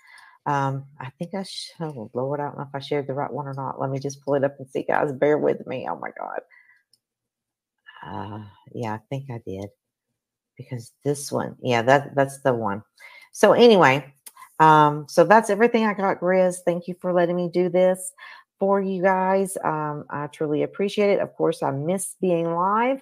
Um, 0.47 0.85
I 1.01 1.11
think 1.19 1.35
I 1.35 1.43
should, 1.43 1.75
oh 1.81 2.11
Lord, 2.13 2.41
I 2.41 2.45
don't 2.45 2.59
know 2.59 2.65
if 2.65 2.75
I 2.75 2.79
shared 2.79 3.07
the 3.07 3.15
right 3.15 3.33
one 3.33 3.47
or 3.47 3.55
not. 3.55 3.81
Let 3.81 3.91
me 3.91 3.99
just 3.99 4.23
pull 4.23 4.35
it 4.35 4.45
up 4.45 4.57
and 4.59 4.69
see, 4.69 4.83
guys. 4.83 5.13
Bear 5.13 5.39
with 5.39 5.67
me. 5.67 5.87
Oh 5.89 5.97
my 5.99 6.11
God. 6.19 6.41
Uh, 8.07 8.45
yeah, 8.75 8.93
I 8.95 9.01
think 9.09 9.31
I 9.31 9.41
did 9.47 9.71
because 10.59 10.93
this 11.05 11.33
one, 11.33 11.57
yeah, 11.63 11.83
that 11.83 12.15
that's 12.15 12.41
the 12.41 12.53
one. 12.53 12.83
So 13.33 13.53
anyway, 13.53 14.13
um, 14.61 15.07
so 15.09 15.25
that's 15.25 15.49
everything 15.51 15.87
I 15.87 15.95
got, 15.95 16.21
Grizz. 16.21 16.57
Thank 16.67 16.87
you 16.89 16.95
for 17.01 17.13
letting 17.13 17.37
me 17.37 17.49
do 17.53 17.71
this 17.71 18.13
for 18.59 18.81
you 18.83 19.03
guys. 19.03 19.57
Um, 19.65 20.05
I 20.11 20.27
truly 20.27 20.63
appreciate 20.63 21.11
it. 21.11 21.21
Of 21.21 21.35
course, 21.35 21.63
I 21.63 21.71
miss 21.71 22.17
being 22.21 22.55
live, 22.55 23.01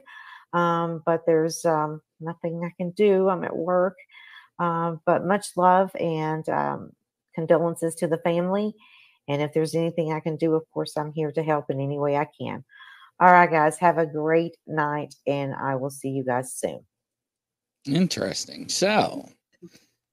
um, 0.52 1.02
but 1.05 1.26
there's 1.26 1.64
um, 1.64 2.00
nothing 2.20 2.62
I 2.64 2.72
can 2.76 2.90
do. 2.90 3.28
I'm 3.28 3.44
at 3.44 3.57
work. 3.57 3.96
Uh, 4.59 4.96
but 5.07 5.26
much 5.26 5.48
love 5.57 5.90
and 5.96 6.48
um, 6.48 6.92
condolences 7.35 7.95
to 7.97 8.07
the 8.07 8.18
family. 8.18 8.75
And 9.29 9.40
if 9.40 9.53
there's 9.53 9.75
anything 9.75 10.12
I 10.12 10.21
can 10.21 10.37
do, 10.37 10.55
of 10.55 10.62
course, 10.73 10.97
I'm 10.97 11.12
here 11.12 11.33
to 11.33 11.42
help 11.42 11.71
in 11.71 11.81
any 11.81 11.99
way 11.99 12.16
I 12.16 12.27
can. 12.40 12.64
All 13.21 13.31
right, 13.31 13.51
guys, 13.51 13.79
have 13.79 13.99
a 13.99 14.07
great 14.07 14.57
night, 14.66 15.14
and 15.27 15.55
I 15.55 15.77
will 15.77 15.90
see 15.90 16.09
you 16.09 16.25
guys 16.25 16.55
soon. 16.55 16.81
Interesting. 17.87 18.68
So 18.68 19.29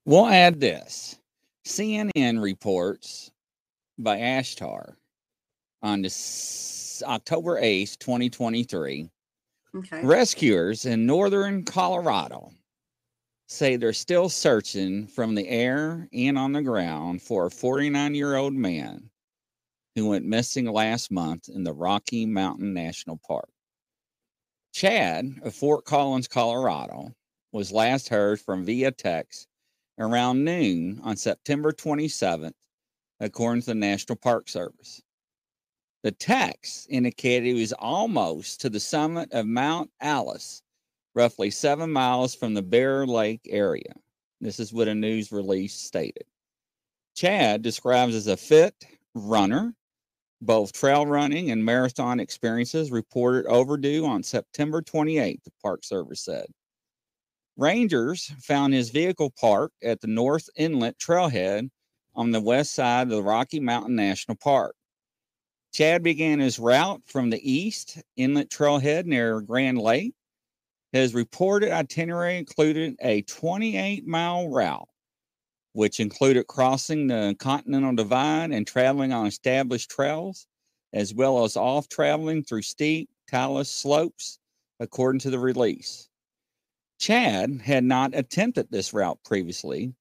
we'll 0.06 0.28
add 0.28 0.60
this 0.60 1.18
CNN 1.66 2.42
reports 2.42 3.32
by 3.98 4.18
Ashtar 4.18 4.94
on 5.82 6.02
this 6.02 7.02
October 7.06 7.60
8th, 7.62 7.98
2023. 8.00 9.10
Okay. 9.76 10.04
Rescuers 10.04 10.86
in 10.86 11.06
northern 11.06 11.64
Colorado 11.64 12.52
say 13.50 13.76
they're 13.76 13.94
still 13.94 14.30
searching 14.30 15.08
from 15.08 15.34
the 15.34 15.48
air 15.48 16.08
and 16.14 16.38
on 16.38 16.54
the 16.54 16.62
ground 16.62 17.22
for 17.22 17.48
a 17.48 17.52
49 17.52 18.14
year 18.14 18.36
old 18.36 18.54
man 18.54 19.10
who 19.96 20.08
went 20.08 20.24
missing 20.24 20.66
last 20.66 21.12
month 21.12 21.50
in 21.50 21.64
the 21.64 21.74
Rocky 21.74 22.26
Mountain 22.28 22.74
National 22.74 23.20
Park. 23.28 23.50
Chad 24.72 25.40
of 25.42 25.56
Fort 25.56 25.84
Collins, 25.84 26.28
Colorado, 26.28 27.12
was 27.52 27.72
last 27.72 28.08
heard 28.08 28.40
from 28.40 28.66
via 28.66 28.92
text 28.92 29.48
around 29.98 30.46
noon 30.46 31.02
on 31.04 31.18
September 31.18 31.72
27th, 31.72 32.54
according 33.20 33.62
to 33.62 33.68
the 33.68 33.76
National 33.76 34.16
Park 34.16 34.48
Service. 34.48 35.02
The 36.04 36.12
text 36.12 36.86
indicated 36.90 37.48
he 37.48 37.60
was 37.60 37.74
almost 37.74 38.62
to 38.62 38.70
the 38.70 38.80
summit 38.80 39.34
of 39.34 39.48
Mount 39.48 39.90
Alice, 40.00 40.62
roughly 41.16 41.50
seven 41.50 41.92
miles 41.92 42.36
from 42.36 42.54
the 42.54 42.62
Bear 42.62 43.06
Lake 43.06 43.42
area. 43.50 43.94
This 44.42 44.60
is 44.60 44.74
what 44.74 44.88
a 44.88 44.96
news 44.96 45.32
release 45.32 45.74
stated. 45.74 46.26
Chad 47.16 47.62
describes 47.62 48.16
as 48.16 48.28
a 48.28 48.38
fit 48.38 48.74
runner, 49.14 49.74
both 50.42 50.72
trail 50.72 51.06
running 51.06 51.52
and 51.52 51.64
marathon 51.64 52.20
experiences 52.20 52.92
reported 52.92 53.46
overdue 53.48 54.06
on 54.06 54.24
September 54.24 54.82
28th, 54.82 55.44
the 55.44 55.52
Park 55.62 55.84
Service 55.84 56.22
said. 56.22 56.46
Rangers 57.58 58.32
found 58.42 58.74
his 58.74 58.90
vehicle 58.90 59.32
parked 59.32 59.84
at 59.84 60.00
the 60.00 60.08
North 60.08 60.50
Inlet 60.56 60.98
Trailhead 60.98 61.70
on 62.16 62.32
the 62.32 62.40
west 62.40 62.74
side 62.74 63.04
of 63.04 63.10
the 63.10 63.24
Rocky 63.24 63.60
Mountain 63.60 63.96
National 63.96 64.38
Park. 64.38 64.76
Chad 65.72 66.02
began 66.02 66.40
his 66.40 66.58
route 66.58 67.02
from 67.06 67.30
the 67.30 67.52
east 67.52 68.02
inlet 68.18 68.50
trailhead 68.50 69.06
near 69.06 69.42
Grand 69.42 69.78
Lake. 69.78 70.14
His 70.92 71.14
reported 71.14 71.72
itinerary 71.72 72.38
included 72.38 72.96
a 73.02 73.22
28 73.24 74.08
mile 74.08 74.50
route, 74.50 74.90
which 75.74 76.00
included 76.00 76.48
crossing 76.48 77.08
the 77.08 77.36
Continental 77.40 77.94
Divide 77.94 78.52
and 78.52 78.66
traveling 78.66 79.14
on 79.14 79.28
established 79.28 79.92
trails, 79.92 80.48
as 80.94 81.14
well 81.14 81.44
as 81.44 81.56
off 81.56 81.88
traveling 81.90 82.44
through 82.44 82.64
steep, 82.64 83.10
talus 83.28 83.70
slopes, 83.70 84.40
according 84.80 85.20
to 85.20 85.30
the 85.30 85.40
release. 85.40 86.10
Chad 87.00 87.62
had 87.62 87.84
not 87.84 88.16
attempted 88.16 88.68
this 88.70 88.92
route 88.92 89.20
previously, 89.24 89.94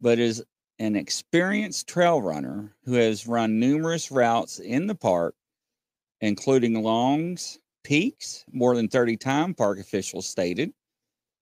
but 0.00 0.18
is 0.18 0.44
an 0.78 0.94
experienced 0.94 1.88
trail 1.88 2.20
runner 2.20 2.76
who 2.84 2.92
has 2.92 3.26
run 3.26 3.58
numerous 3.58 4.10
routes 4.10 4.58
in 4.60 4.86
the 4.86 4.94
park, 4.94 5.34
including 6.20 6.82
longs, 6.82 7.58
peaks, 7.88 8.44
more 8.52 8.76
than 8.76 8.86
30 8.86 9.16
times, 9.16 9.54
park 9.56 9.80
officials 9.80 10.26
stated. 10.26 10.70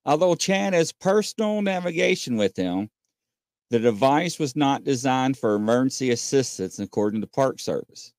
Although 0.04 0.36
Chad 0.36 0.74
has 0.74 0.92
personal 0.92 1.60
navigation 1.60 2.36
with 2.36 2.56
him, 2.56 2.88
the 3.70 3.80
device 3.80 4.38
was 4.38 4.54
not 4.54 4.84
designed 4.84 5.36
for 5.36 5.56
emergency 5.56 6.12
assistance, 6.12 6.78
according 6.78 7.20
to 7.22 7.26
Park 7.26 7.58
Service. 7.58 8.12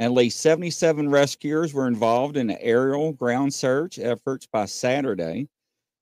At 0.00 0.12
least 0.12 0.40
77 0.40 1.10
rescuers 1.10 1.74
were 1.74 1.86
involved 1.86 2.38
in 2.38 2.50
aerial 2.52 3.12
ground 3.12 3.52
search 3.52 3.98
efforts 3.98 4.46
by 4.46 4.64
Saturday, 4.64 5.46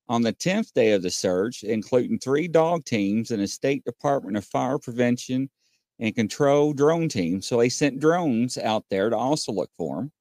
on 0.09 0.23
the 0.23 0.35
10th 0.35 0.73
day 0.73 0.93
of 0.93 1.03
the 1.03 1.11
search, 1.11 1.65
including 1.65 2.21
three 2.21 2.47
dog 2.47 2.85
teams 2.85 3.33
and 3.33 3.43
a 3.43 3.49
State 3.49 3.85
Department 3.85 4.37
of 4.37 4.45
Fire 4.45 4.79
Prevention 4.79 5.51
and 5.99 6.15
Control 6.15 6.73
drone 6.73 7.09
team. 7.09 7.43
So 7.43 7.57
they 7.57 7.71
sent 7.71 7.99
drones 7.99 8.57
out 8.57 8.85
there 8.89 9.11
to 9.11 9.17
also 9.17 9.51
look 9.51 9.71
for 9.77 9.97
them. 9.97 10.13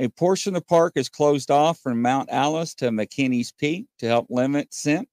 A 0.00 0.08
portion 0.08 0.56
of 0.56 0.62
the 0.62 0.66
park 0.66 0.94
is 0.96 1.10
closed 1.10 1.50
off 1.50 1.78
from 1.78 2.00
Mount 2.00 2.30
Alice 2.30 2.72
to 2.76 2.88
McHenry's 2.88 3.52
Peak 3.52 3.84
to 3.98 4.06
help 4.06 4.28
limit 4.30 4.72
scent 4.72 5.06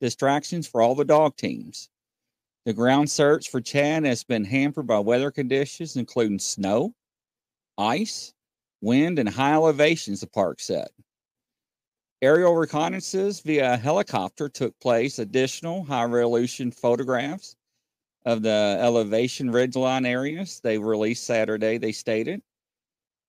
distractions 0.00 0.66
for 0.66 0.80
all 0.80 0.94
the 0.94 1.04
dog 1.04 1.36
teams. 1.36 1.90
The 2.64 2.72
ground 2.72 3.10
search 3.10 3.50
for 3.50 3.60
Chad 3.60 4.06
has 4.06 4.24
been 4.24 4.46
hampered 4.46 4.86
by 4.86 5.00
weather 5.00 5.30
conditions, 5.30 5.96
including 5.96 6.38
snow, 6.38 6.94
ice, 7.76 8.32
wind, 8.80 9.18
and 9.18 9.28
high 9.28 9.52
elevations, 9.52 10.20
the 10.20 10.26
park 10.26 10.60
said. 10.60 10.88
Aerial 12.22 12.54
reconnaissances 12.54 13.42
via 13.42 13.76
helicopter 13.76 14.48
took 14.48 14.80
place. 14.80 15.18
Additional 15.18 15.84
high 15.84 16.04
resolution 16.04 16.70
photographs 16.70 17.54
of 18.24 18.40
the 18.40 18.78
elevation 18.80 19.52
ridgeline 19.52 20.06
areas 20.06 20.58
they 20.60 20.78
released 20.78 21.26
Saturday, 21.26 21.76
they 21.76 21.92
stated. 21.92 22.40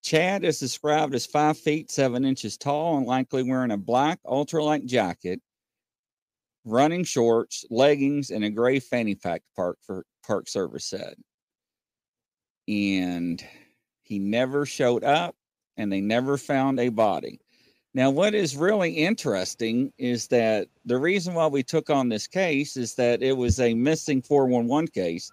Chad 0.03 0.43
is 0.43 0.59
described 0.59 1.15
as 1.15 1.25
five 1.25 1.57
feet 1.57 1.89
seven 1.89 2.25
inches 2.25 2.57
tall 2.57 2.97
and 2.97 3.07
likely 3.07 3.41
wearing 3.41 3.71
a 3.71 3.77
black 3.77 4.19
ultralight 4.25 4.85
jacket, 4.85 5.41
running 6.65 7.05
shorts, 7.05 7.63
leggings, 7.69 8.29
and 8.29 8.43
a 8.43 8.49
gray 8.49 8.79
fanny 8.79 9.15
pack. 9.15 9.41
Park 9.55 9.77
for 9.81 10.05
Park 10.27 10.49
Service 10.49 10.85
said, 10.85 11.15
and 12.67 13.43
he 14.03 14.19
never 14.19 14.65
showed 14.65 15.05
up, 15.05 15.35
and 15.77 15.91
they 15.91 16.01
never 16.01 16.37
found 16.37 16.81
a 16.81 16.89
body. 16.89 17.39
Now, 17.93 18.09
what 18.09 18.33
is 18.33 18.57
really 18.57 18.91
interesting 18.91 19.93
is 19.97 20.27
that 20.27 20.67
the 20.83 20.97
reason 20.97 21.33
why 21.33 21.47
we 21.47 21.63
took 21.63 21.89
on 21.89 22.09
this 22.09 22.27
case 22.27 22.75
is 22.75 22.95
that 22.95 23.21
it 23.21 23.37
was 23.37 23.59
a 23.59 23.73
missing 23.73 24.21
411 24.21 24.87
case 24.87 25.31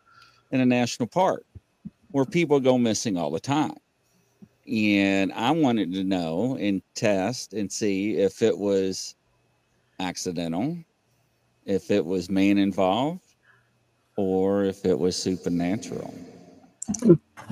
in 0.53 0.61
a 0.61 0.67
national 0.67 1.09
park 1.09 1.45
where 2.11 2.25
people 2.25 2.61
go 2.61 2.79
missing 2.79 3.17
all 3.17 3.31
the 3.31 3.41
time. 3.41 3.77
And 4.71 5.33
I 5.33 5.51
wanted 5.51 5.93
to 5.95 6.05
know 6.05 6.57
and 6.61 6.81
test 6.95 7.55
and 7.55 7.71
see 7.71 8.17
if 8.17 8.41
it 8.41 8.57
was 8.57 9.17
accidental, 9.99 10.79
if 11.67 11.91
it 11.91 12.05
was 12.05 12.31
man 12.31 12.57
involved, 12.57 13.35
or 14.17 14.65
if 14.65 14.85
it 14.85 14.97
was 14.99 15.17
supernatural, 15.17 16.15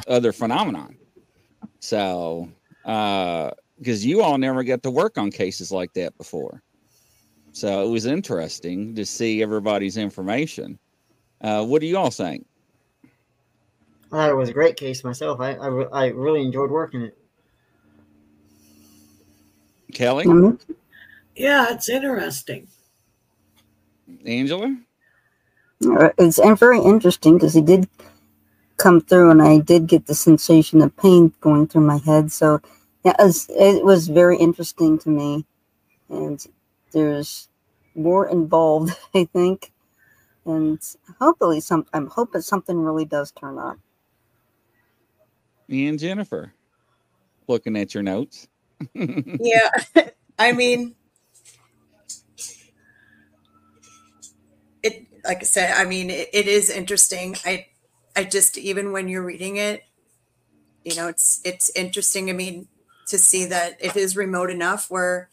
other 0.07 0.33
phenomenon. 0.33 0.97
So, 1.81 2.49
uh, 2.85 3.51
because 3.79 4.05
you 4.05 4.23
all 4.23 4.39
never 4.39 4.63
got 4.63 4.83
to 4.85 4.91
work 4.91 5.19
on 5.19 5.31
cases 5.31 5.73
like 5.73 5.93
that 5.95 6.17
before. 6.19 6.63
So 7.53 7.85
it 7.85 7.91
was 7.91 8.07
interesting 8.07 8.95
to 8.95 9.05
see 9.05 9.43
everybody's 9.43 9.97
information. 9.97 10.79
Uh, 11.41 11.65
what 11.65 11.81
do 11.81 11.87
you 11.87 11.97
all 11.97 12.11
think? 12.11 12.47
I 14.13 14.17
thought 14.17 14.31
it 14.31 14.37
was 14.37 14.51
a 14.51 14.55
great 14.55 14.77
case 14.77 15.05
myself. 15.05 15.41
I, 15.41 15.55
I, 15.55 15.69
I 15.69 16.07
really 16.09 16.43
enjoyed 16.43 16.71
working 16.71 17.03
it. 17.03 17.19
Kelly? 19.95 20.27
Mm-hmm. 20.27 20.57
Yeah, 21.37 21.69
it's 21.73 21.89
interesting. 21.89 22.69
Angela? 24.27 24.77
Uh, 25.87 26.11
It's 26.19 26.41
very 26.61 26.81
interesting 26.81 27.35
because 27.35 27.55
he 27.55 27.63
did 27.63 27.89
come 28.79 29.01
through, 29.01 29.31
and 29.31 29.43
I 29.43 29.59
did 29.61 29.87
get 29.89 30.07
the 30.07 30.15
sensation 30.15 30.83
of 30.83 30.97
pain 30.97 31.35
going 31.41 31.69
through 31.69 31.83
my 31.83 31.99
head. 31.99 32.33
So 32.33 32.61
yeah, 33.05 33.15
it 33.19 33.25
was, 33.25 33.49
it 33.51 33.85
was 33.85 34.09
very 34.09 34.39
interesting 34.39 34.99
to 35.01 35.11
me, 35.11 35.47
and 36.11 36.45
there's 36.93 37.49
more 37.95 38.29
involved, 38.29 38.93
I 39.15 39.25
think, 39.27 39.73
and 40.47 40.81
hopefully 41.21 41.61
some. 41.61 41.87
I'm 41.95 42.09
hoping 42.09 42.43
something 42.43 42.79
really 42.81 43.07
does 43.07 43.33
turn 43.33 43.59
up. 43.59 43.79
And 45.69 45.99
Jennifer, 45.99 46.53
looking 47.47 47.77
at 47.77 47.95
your 47.95 48.03
notes. 48.03 48.49
yeah. 48.95 49.71
I 50.39 50.53
mean 50.53 50.95
it 54.83 55.07
like 55.25 55.39
i 55.39 55.43
said 55.43 55.75
i 55.77 55.85
mean 55.85 56.09
it, 56.11 56.29
it 56.33 56.47
is 56.47 56.71
interesting. 56.71 57.37
I 57.45 57.67
i 58.15 58.23
just 58.23 58.57
even 58.57 58.93
when 58.93 59.09
you're 59.09 59.25
reading 59.25 59.57
it 59.57 59.83
you 60.85 60.95
know 60.95 61.09
it's 61.09 61.41
it's 61.45 61.71
interesting 61.75 62.31
i 62.31 62.33
mean 62.33 62.69
to 63.09 63.19
see 63.19 63.45
that 63.47 63.77
it 63.81 63.97
is 63.97 64.17
remote 64.17 64.51
enough 64.51 64.91
where 64.91 65.29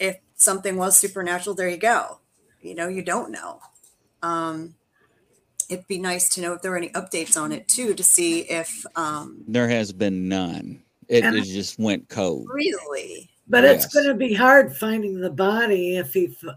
if 0.00 0.16
something 0.34 0.76
was 0.76 0.96
supernatural 0.96 1.54
there 1.54 1.68
you 1.68 1.76
go. 1.76 2.18
You 2.60 2.74
know 2.74 2.88
you 2.88 3.02
don't 3.02 3.30
know. 3.30 3.60
Um 4.22 4.74
it'd 5.70 5.86
be 5.86 5.98
nice 5.98 6.28
to 6.30 6.40
know 6.40 6.52
if 6.52 6.62
there 6.62 6.70
were 6.72 6.76
any 6.76 6.90
updates 6.90 7.40
on 7.40 7.52
it 7.52 7.66
too 7.68 7.94
to 7.94 8.02
see 8.04 8.40
if 8.40 8.84
um 8.96 9.42
There 9.48 9.68
has 9.68 9.92
been 9.92 10.28
none. 10.28 10.82
It, 11.08 11.24
And- 11.24 11.36
it 11.36 11.44
just 11.44 11.78
went 11.78 12.08
cold. 12.08 12.48
really 12.52 13.30
But 13.48 13.64
it's 13.64 13.86
going 13.86 14.06
to 14.06 14.14
be 14.14 14.34
hard 14.34 14.76
finding 14.76 15.20
the 15.20 15.30
body 15.30 15.96
if 15.96 16.12
he 16.12 16.26
f- 16.42 16.56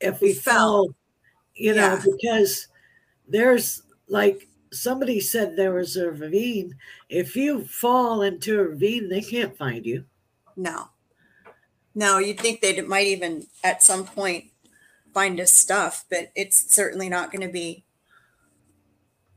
if 0.00 0.18
he 0.20 0.28
He 0.28 0.32
fell. 0.34 0.86
fell, 0.86 0.94
you 1.54 1.74
know, 1.74 1.94
Yeah. 1.94 2.02
because 2.04 2.68
there's 3.28 3.82
like 4.08 4.48
somebody 4.72 5.20
said 5.20 5.56
there 5.56 5.74
was 5.74 5.96
a 5.96 6.10
ravine. 6.10 6.74
If 7.08 7.36
you 7.36 7.64
fall 7.66 8.22
into 8.22 8.58
a 8.60 8.64
ravine, 8.64 9.08
they 9.08 9.20
can't 9.22 9.56
find 9.56 9.84
you. 9.86 10.04
No. 10.56 10.88
No, 11.94 12.18
you'd 12.18 12.38
think 12.40 12.60
they 12.60 12.80
might 12.82 13.06
even 13.08 13.46
at 13.64 13.82
some 13.82 14.04
point 14.06 14.44
find 15.12 15.38
his 15.38 15.50
stuff, 15.50 16.04
but 16.08 16.30
it's 16.36 16.72
certainly 16.72 17.08
not 17.08 17.32
going 17.32 17.42
to 17.46 17.52
be. 17.52 17.84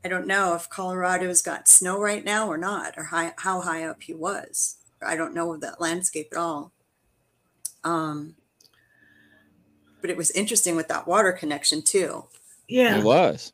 I 0.04 0.10
don't 0.10 0.28
know 0.28 0.54
if 0.56 0.70
Colorado's 0.70 1.42
got 1.42 1.68
snow 1.68 2.00
right 2.00 2.26
now 2.26 2.48
or 2.48 2.58
not, 2.58 2.96
or 2.98 3.06
high, 3.06 3.34
how 3.38 3.62
high 3.62 3.84
up 3.86 4.04
he 4.04 4.14
was. 4.14 4.76
I 5.02 5.16
don't 5.16 5.34
know 5.34 5.54
of 5.54 5.62
that 5.62 5.80
landscape 5.80 6.30
at 6.32 6.38
all. 6.38 6.72
Um, 7.84 8.36
but 10.02 10.10
it 10.10 10.18
was 10.18 10.32
interesting 10.32 10.76
with 10.76 10.90
that 10.90 11.08
water 11.08 11.32
connection 11.32 11.82
too. 11.82 12.26
Yeah. 12.68 12.98
It 12.98 13.04
was. 13.04 13.54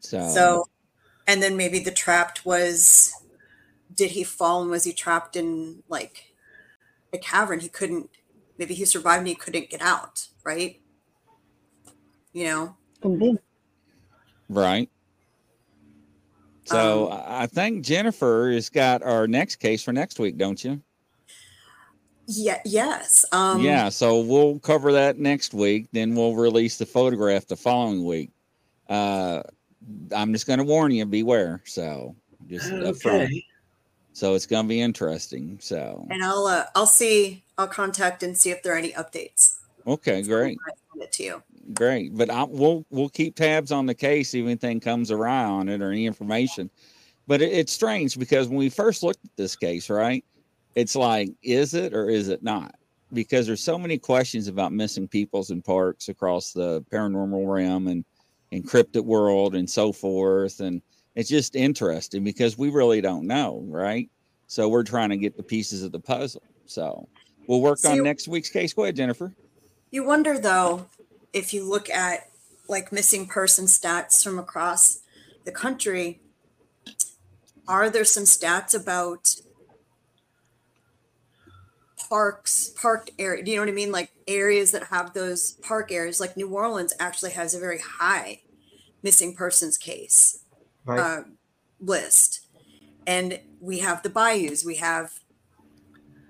So, 0.00 0.28
So, 0.28 0.68
and 1.26 1.42
then 1.42 1.56
maybe 1.56 1.78
the 1.78 1.90
trapped 1.90 2.44
was, 2.44 3.12
did 3.94 4.12
he 4.12 4.24
fall 4.24 4.62
and 4.62 4.70
was 4.70 4.84
he 4.84 4.92
trapped 4.92 5.36
in 5.36 5.82
like 5.88 6.32
a 7.12 7.18
cavern? 7.18 7.60
He 7.60 7.68
couldn't, 7.68 8.10
maybe 8.58 8.74
he 8.74 8.84
survived 8.84 9.20
and 9.20 9.28
he 9.28 9.34
couldn't 9.34 9.70
get 9.70 9.82
out, 9.82 10.28
right? 10.44 10.80
You 12.32 12.44
know, 12.44 12.76
Could 13.00 13.18
be. 13.18 13.38
Right. 14.48 14.88
So 16.64 17.10
Um, 17.10 17.22
I 17.26 17.46
think 17.46 17.84
Jennifer 17.84 18.50
has 18.52 18.68
got 18.68 19.02
our 19.02 19.26
next 19.26 19.56
case 19.56 19.82
for 19.82 19.92
next 19.92 20.18
week, 20.18 20.36
don't 20.36 20.62
you? 20.62 20.80
Yeah. 22.26 22.60
Yes. 22.66 23.24
Um, 23.32 23.62
yeah. 23.62 23.88
So 23.88 24.20
we'll 24.20 24.58
cover 24.58 24.92
that 24.92 25.18
next 25.18 25.54
week. 25.54 25.88
Then 25.92 26.14
we'll 26.14 26.34
release 26.34 26.76
the 26.76 26.84
photograph 26.84 27.46
the 27.46 27.56
following 27.56 28.04
week. 28.04 28.30
Uh, 28.88 29.42
I'm 30.14 30.32
just 30.34 30.46
going 30.46 30.58
to 30.58 30.64
warn 30.64 30.92
you, 30.92 31.06
beware. 31.06 31.62
So 31.64 32.14
just 32.46 32.70
up 32.70 32.96
front. 32.96 33.32
So 34.12 34.34
it's 34.34 34.46
going 34.46 34.64
to 34.64 34.68
be 34.68 34.80
interesting. 34.80 35.58
So 35.62 36.06
And 36.10 36.22
I'll 36.22 36.46
uh, 36.46 36.64
I'll 36.74 36.86
see. 36.86 37.44
I'll 37.56 37.66
contact 37.68 38.22
and 38.22 38.36
see 38.36 38.50
if 38.50 38.62
there 38.62 38.74
are 38.74 38.78
any 38.78 38.92
updates. 38.92 39.56
okay, 39.86 40.22
great. 40.22 40.58
I'll 40.68 40.74
send 40.92 41.02
it 41.02 41.12
to 41.12 41.22
you. 41.22 41.42
Great, 41.74 42.16
but 42.16 42.30
I, 42.30 42.44
we'll 42.44 42.84
we'll 42.90 43.08
keep 43.08 43.36
tabs 43.36 43.72
on 43.72 43.86
the 43.86 43.94
case 43.94 44.34
if 44.34 44.44
anything 44.44 44.80
comes 44.80 45.10
around 45.10 45.50
on 45.52 45.68
it 45.68 45.82
or 45.82 45.90
any 45.90 46.06
information. 46.06 46.70
But 47.26 47.42
it, 47.42 47.52
it's 47.52 47.72
strange 47.72 48.18
because 48.18 48.48
when 48.48 48.56
we 48.58 48.70
first 48.70 49.02
looked 49.02 49.24
at 49.24 49.36
this 49.36 49.54
case, 49.54 49.90
right, 49.90 50.24
it's 50.74 50.96
like, 50.96 51.30
is 51.42 51.74
it 51.74 51.92
or 51.94 52.08
is 52.08 52.28
it 52.28 52.42
not? 52.42 52.74
Because 53.12 53.46
there's 53.46 53.62
so 53.62 53.78
many 53.78 53.98
questions 53.98 54.48
about 54.48 54.72
missing 54.72 55.08
peoples 55.08 55.50
in 55.50 55.62
parks 55.62 56.08
across 56.08 56.52
the 56.52 56.82
paranormal 56.92 57.46
realm 57.52 57.88
and 57.88 58.04
encrypted 58.52 59.04
world 59.04 59.54
and 59.54 59.68
so 59.68 59.92
forth, 59.92 60.60
and 60.60 60.80
it's 61.16 61.28
just 61.28 61.54
interesting 61.56 62.24
because 62.24 62.56
we 62.56 62.70
really 62.70 63.00
don't 63.00 63.26
know, 63.26 63.62
right? 63.66 64.08
So 64.46 64.68
we're 64.68 64.84
trying 64.84 65.10
to 65.10 65.16
get 65.18 65.36
the 65.36 65.42
pieces 65.42 65.82
of 65.82 65.92
the 65.92 66.00
puzzle. 66.00 66.42
So 66.64 67.08
we'll 67.46 67.60
work 67.60 67.78
So 67.78 67.90
on 67.90 67.96
you- 67.96 68.04
next 68.04 68.26
week's 68.28 68.48
case. 68.50 68.72
Go 68.72 68.84
ahead, 68.84 68.96
Jennifer. 68.96 69.34
You 69.90 70.04
wonder 70.04 70.38
though, 70.38 70.86
if 71.32 71.52
you 71.52 71.68
look 71.68 71.90
at 71.90 72.28
like 72.68 72.92
missing 72.92 73.26
person 73.26 73.66
stats 73.66 74.22
from 74.22 74.38
across 74.38 75.00
the 75.44 75.52
country, 75.52 76.20
are 77.66 77.90
there 77.90 78.04
some 78.04 78.24
stats 78.24 78.74
about 78.74 79.36
parks, 82.08 82.72
parked 82.80 83.10
area? 83.18 83.42
Do 83.42 83.50
you 83.50 83.56
know 83.56 83.62
what 83.62 83.68
I 83.68 83.72
mean? 83.72 83.92
Like 83.92 84.10
areas 84.26 84.70
that 84.72 84.84
have 84.84 85.12
those 85.12 85.52
park 85.62 85.92
areas, 85.92 86.20
like 86.20 86.36
New 86.36 86.48
Orleans 86.48 86.94
actually 86.98 87.32
has 87.32 87.54
a 87.54 87.60
very 87.60 87.80
high 87.80 88.40
missing 89.02 89.34
persons 89.34 89.76
case 89.76 90.40
Right. 90.84 90.98
uh, 90.98 91.22
list. 91.80 92.46
And 93.06 93.40
we 93.60 93.80
have 93.80 94.02
the 94.02 94.08
bayous, 94.10 94.64
we 94.64 94.76
have 94.76 95.12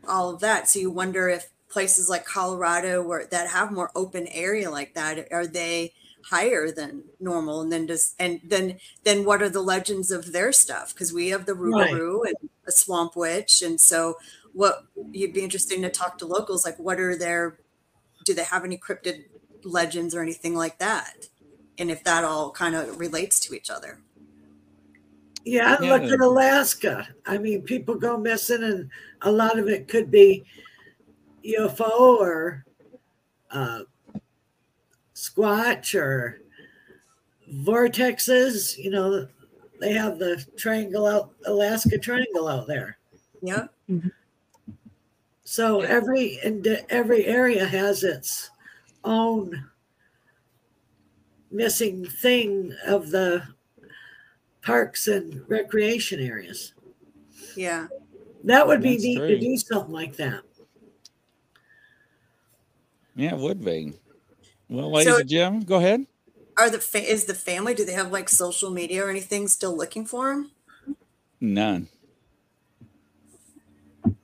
all 0.07 0.31
of 0.35 0.41
that. 0.41 0.69
So 0.69 0.81
you 0.81 0.91
wonder 0.91 1.29
if 1.29 1.49
places 1.69 2.09
like 2.09 2.25
Colorado 2.25 3.03
where 3.03 3.27
that 3.27 3.49
have 3.49 3.73
more 3.73 3.91
open 3.95 4.27
area 4.29 4.71
like 4.71 4.95
that, 4.95 5.29
are 5.33 5.47
they 5.47 5.93
higher 6.25 6.71
than 6.71 7.05
normal? 7.21 7.61
And 7.61 7.73
then 7.73 7.87
does 7.87 8.15
and 8.19 8.41
then 8.45 8.79
then 9.05 9.25
what 9.25 9.43
are 9.43 9.49
the 9.49 9.63
legends 9.63 10.11
of 10.11 10.33
their 10.33 10.53
stuff? 10.53 10.95
Because 10.95 11.13
we 11.13 11.29
have 11.29 11.47
the 11.47 11.55
Right. 11.55 11.93
Rougarou 11.93 12.27
and 12.27 12.37
a 12.67 12.73
swamp 12.73 13.17
witch. 13.17 13.63
And 13.63 13.81
so 13.81 14.19
what 14.53 14.85
you'd 15.13 15.33
be 15.33 15.45
interesting 15.45 15.83
to 15.83 15.91
talk 15.91 16.19
to 16.19 16.27
locals, 16.27 16.65
like 16.65 16.79
what 16.79 16.99
are 16.99 17.17
their 17.17 17.59
do 18.25 18.35
they 18.35 18.45
have 18.45 18.65
any 18.65 18.77
cryptid 18.77 19.25
legends 19.65 20.15
or 20.15 20.23
anything 20.23 20.55
like 20.55 20.79
that? 20.79 21.29
And 21.79 21.91
if 21.91 22.03
that 22.05 22.25
all 22.25 22.51
kind 22.51 22.75
of 22.75 22.99
relates 22.99 23.39
to 23.41 23.55
each 23.55 23.71
other. 23.71 24.01
Yeah, 25.45 25.77
and 25.77 25.89
look 25.89 26.03
Yeah. 26.03 26.15
at 26.15 26.21
Alaska. 26.21 27.09
I 27.25 27.39
mean, 27.39 27.63
people 27.63 27.95
go 27.95 28.19
missing, 28.19 28.63
and 28.63 28.91
a 29.23 29.31
lot 29.31 29.59
of 29.59 29.69
it 29.69 29.89
could 29.89 30.11
be 30.11 30.45
UFO 31.49 32.19
or 32.19 32.65
uh, 33.51 33.81
Squatch 35.15 35.99
or 35.99 36.41
vortexes. 37.53 38.77
You 38.77 38.91
know, 38.91 39.29
they 39.81 39.93
have 39.93 40.19
the 40.19 40.45
triangle 40.57 41.07
out, 41.07 41.33
Alaska 41.47 41.99
Triangle 41.99 42.49
out 42.49 42.67
there. 42.67 42.99
Yeah. 43.43 43.67
So 45.45 45.81
every 45.81 46.39
and 46.45 46.67
every 46.91 47.25
area 47.25 47.65
has 47.65 48.05
its 48.05 48.51
own 49.05 49.69
missing 51.51 52.05
thing 52.05 52.75
of 52.87 53.11
the 53.11 53.43
parks 54.63 55.09
and 55.09 55.43
recreation 55.49 56.21
areas. 56.21 56.75
Yeah. 57.57 57.87
That 58.45 58.67
would 58.67 58.83
be 58.83 58.99
neat 58.99 59.17
true. 59.17 59.29
to 59.29 59.39
do 59.39 59.57
something 59.57 59.93
like 59.93 60.17
that. 60.17 60.43
Yeah, 63.19 63.33
it 63.35 63.39
would 63.39 63.65
be. 63.65 63.93
Well, 64.69 64.93
ladies 64.93 65.13
So- 65.13 65.21
and 65.21 65.29
gentlemen, 65.29 65.63
go 65.65 65.77
ahead. 65.77 66.07
Are 66.57 66.71
the 66.71 66.79
fa- 66.81 67.03
is 67.03 67.25
the 67.27 67.35
family? 67.35 67.75
Do 67.75 67.85
they 67.85 67.93
have 67.93 68.11
like 68.11 68.29
social 68.29 68.71
media 68.71 69.05
or 69.05 69.11
anything 69.11 69.47
still 69.49 69.77
looking 69.77 70.05
for 70.07 70.33
him? 70.33 70.51
None. 71.41 71.89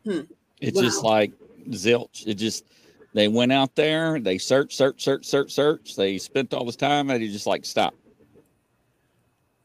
Hmm. 0.05 0.21
It's 0.61 0.81
just 0.81 1.03
like 1.05 1.33
zilch. 1.69 2.27
It 2.27 2.35
just 2.35 2.65
they 3.15 3.29
went 3.29 3.53
out 3.53 3.75
there, 3.77 4.19
they 4.19 4.39
searched, 4.39 4.77
search, 4.77 5.03
search, 5.03 5.25
search, 5.25 5.53
search. 5.53 5.95
They 5.97 6.19
spent 6.19 6.53
all 6.53 6.65
this 6.65 6.75
time, 6.77 7.11
and 7.11 7.23
they 7.23 7.29
just 7.29 7.47
like 7.47 7.65
stop. 7.65 7.95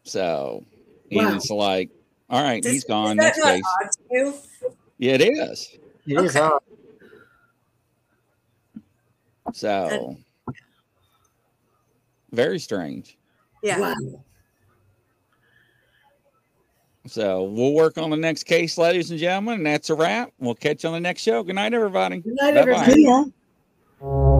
So, 0.03 0.63
and 1.11 1.35
it's 1.35 1.49
like, 1.49 1.89
all 2.29 2.43
right, 2.43 2.61
Does- 2.61 2.71
he's 2.71 2.83
gone. 2.83 3.17
Is 3.19 3.25
that 3.25 3.37
Next 3.37 3.37
not 3.39 3.45
case. 3.47 3.63
odd 3.81 3.89
to 3.91 4.15
you? 4.15 4.33
Yeah, 4.99 5.13
it 5.13 5.21
is. 5.21 5.77
It 6.05 6.19
is 6.23 6.35
Okay. 6.35 6.39
odd. 6.39 6.61
So, 9.53 10.17
very 12.31 12.59
strange. 12.59 13.17
Yeah. 13.63 13.79
Wow. 13.79 13.95
So 17.07 17.43
we'll 17.43 17.73
work 17.73 17.97
on 17.97 18.11
the 18.11 18.17
next 18.17 18.43
case, 18.43 18.77
ladies 18.77 19.09
and 19.09 19.19
gentlemen, 19.19 19.55
and 19.55 19.65
that's 19.65 19.89
a 19.89 19.95
wrap. 19.95 20.31
We'll 20.37 20.53
catch 20.53 20.83
you 20.83 20.89
on 20.89 20.93
the 20.93 20.99
next 20.99 21.23
show. 21.23 21.41
Good 21.43 21.55
night, 21.55 21.73
everybody. 21.73 22.19
Good 22.19 22.35
night, 22.39 22.53
Bye-bye. 22.53 22.85
everybody. 24.01 24.38